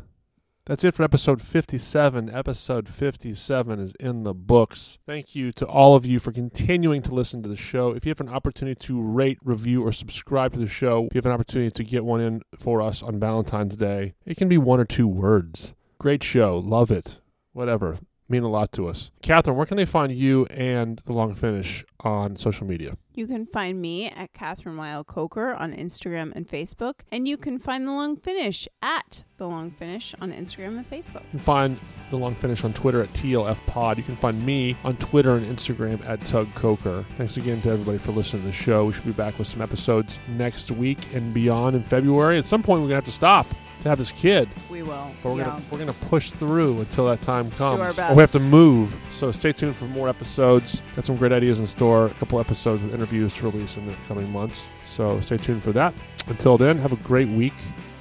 That's 0.66 0.82
it 0.82 0.94
for 0.94 1.04
episode 1.04 1.40
57. 1.40 2.28
Episode 2.28 2.88
57 2.88 3.78
is 3.78 3.94
in 4.00 4.24
the 4.24 4.34
books. 4.34 4.98
Thank 5.06 5.36
you 5.36 5.52
to 5.52 5.64
all 5.64 5.94
of 5.94 6.04
you 6.04 6.18
for 6.18 6.32
continuing 6.32 7.02
to 7.02 7.14
listen 7.14 7.40
to 7.44 7.48
the 7.48 7.54
show. 7.54 7.92
If 7.92 8.04
you 8.04 8.10
have 8.10 8.20
an 8.20 8.28
opportunity 8.28 8.74
to 8.86 9.00
rate, 9.00 9.38
review, 9.44 9.86
or 9.86 9.92
subscribe 9.92 10.54
to 10.54 10.58
the 10.58 10.66
show, 10.66 11.06
if 11.06 11.14
you 11.14 11.18
have 11.18 11.26
an 11.26 11.30
opportunity 11.30 11.70
to 11.70 11.84
get 11.84 12.04
one 12.04 12.20
in 12.20 12.42
for 12.58 12.82
us 12.82 13.00
on 13.00 13.20
Valentine's 13.20 13.76
Day, 13.76 14.14
it 14.24 14.36
can 14.36 14.48
be 14.48 14.58
one 14.58 14.80
or 14.80 14.84
two 14.84 15.06
words. 15.06 15.72
Great 15.98 16.24
show. 16.24 16.58
Love 16.58 16.90
it. 16.90 17.20
Whatever 17.52 17.98
mean 18.28 18.42
a 18.42 18.48
lot 18.48 18.72
to 18.72 18.88
us. 18.88 19.10
Kathryn, 19.22 19.54
where 19.54 19.66
can 19.66 19.76
they 19.76 19.84
find 19.84 20.12
you 20.12 20.46
and 20.46 21.00
the 21.06 21.12
long 21.12 21.34
finish 21.34 21.84
on 22.00 22.36
social 22.36 22.66
media? 22.66 22.96
You 23.14 23.26
can 23.26 23.46
find 23.46 23.80
me 23.80 24.08
at 24.10 24.34
Kathryn 24.34 24.76
Weil 24.76 25.02
Coker 25.02 25.54
on 25.54 25.72
Instagram 25.72 26.34
and 26.36 26.46
Facebook, 26.46 27.00
and 27.10 27.26
you 27.26 27.38
can 27.38 27.58
find 27.58 27.88
the 27.88 27.92
long 27.92 28.16
finish 28.16 28.68
at 28.82 29.24
the 29.38 29.46
long 29.46 29.70
finish 29.70 30.14
on 30.20 30.32
Instagram 30.32 30.76
and 30.76 30.90
Facebook. 30.90 31.22
You 31.22 31.30
can 31.30 31.38
find 31.38 31.80
the 32.10 32.18
long 32.18 32.34
finish 32.34 32.62
on 32.62 32.74
Twitter 32.74 33.02
at 33.02 33.08
TLF 33.14 33.64
Pod. 33.66 33.96
You 33.96 34.04
can 34.04 34.16
find 34.16 34.44
me 34.44 34.76
on 34.84 34.96
Twitter 34.98 35.36
and 35.36 35.46
Instagram 35.46 36.06
at 36.06 36.20
Tug 36.26 36.52
Coker. 36.54 37.06
Thanks 37.16 37.38
again 37.38 37.62
to 37.62 37.70
everybody 37.70 37.98
for 37.98 38.12
listening 38.12 38.42
to 38.42 38.48
the 38.48 38.52
show. 38.52 38.84
We 38.84 38.92
should 38.92 39.04
be 39.04 39.12
back 39.12 39.38
with 39.38 39.48
some 39.48 39.62
episodes 39.62 40.18
next 40.28 40.70
week 40.70 40.98
and 41.14 41.32
beyond 41.32 41.74
in 41.74 41.84
February. 41.84 42.36
At 42.38 42.46
some 42.46 42.62
point, 42.62 42.82
we're 42.82 42.88
gonna 42.88 42.96
have 42.96 43.04
to 43.06 43.10
stop. 43.12 43.46
To 43.82 43.88
have 43.88 43.98
this 43.98 44.12
kid. 44.12 44.48
We 44.70 44.82
will. 44.82 45.10
But 45.22 45.32
we're 45.32 45.38
yeah. 45.38 45.44
gonna 45.44 45.62
we're 45.70 45.78
gonna 45.78 45.92
push 45.92 46.30
through 46.30 46.80
until 46.80 47.06
that 47.06 47.22
time 47.22 47.50
comes. 47.52 47.80
our 47.80 48.10
Or 48.10 48.14
we 48.14 48.20
have 48.20 48.32
to 48.32 48.40
move. 48.40 48.96
So 49.10 49.32
stay 49.32 49.52
tuned 49.52 49.76
for 49.76 49.84
more 49.86 50.08
episodes. 50.08 50.82
Got 50.94 51.04
some 51.04 51.16
great 51.16 51.32
ideas 51.32 51.60
in 51.60 51.66
store. 51.66 52.06
A 52.06 52.10
couple 52.10 52.40
episodes 52.40 52.82
with 52.82 52.94
interviews 52.94 53.34
to 53.34 53.44
release 53.50 53.76
in 53.76 53.86
the 53.86 53.94
coming 54.08 54.30
months. 54.32 54.70
So 54.84 55.20
stay 55.20 55.36
tuned 55.36 55.62
for 55.62 55.72
that. 55.72 55.94
Until 56.26 56.56
then, 56.58 56.78
have 56.78 56.92
a 56.92 56.96
great 56.96 57.28
week. 57.28 57.54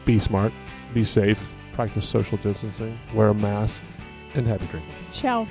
Be 0.06 0.20
smart. 0.20 0.54
Be 0.94 1.04
safe. 1.04 1.54
Practice 1.74 2.08
social 2.08 2.38
distancing. 2.38 2.98
Wear 3.14 3.30
a 3.30 3.34
mask. 3.34 3.82
And 4.34 4.46
happy 4.48 4.66
drinking. 4.68 4.94
Ciao. 5.14 5.48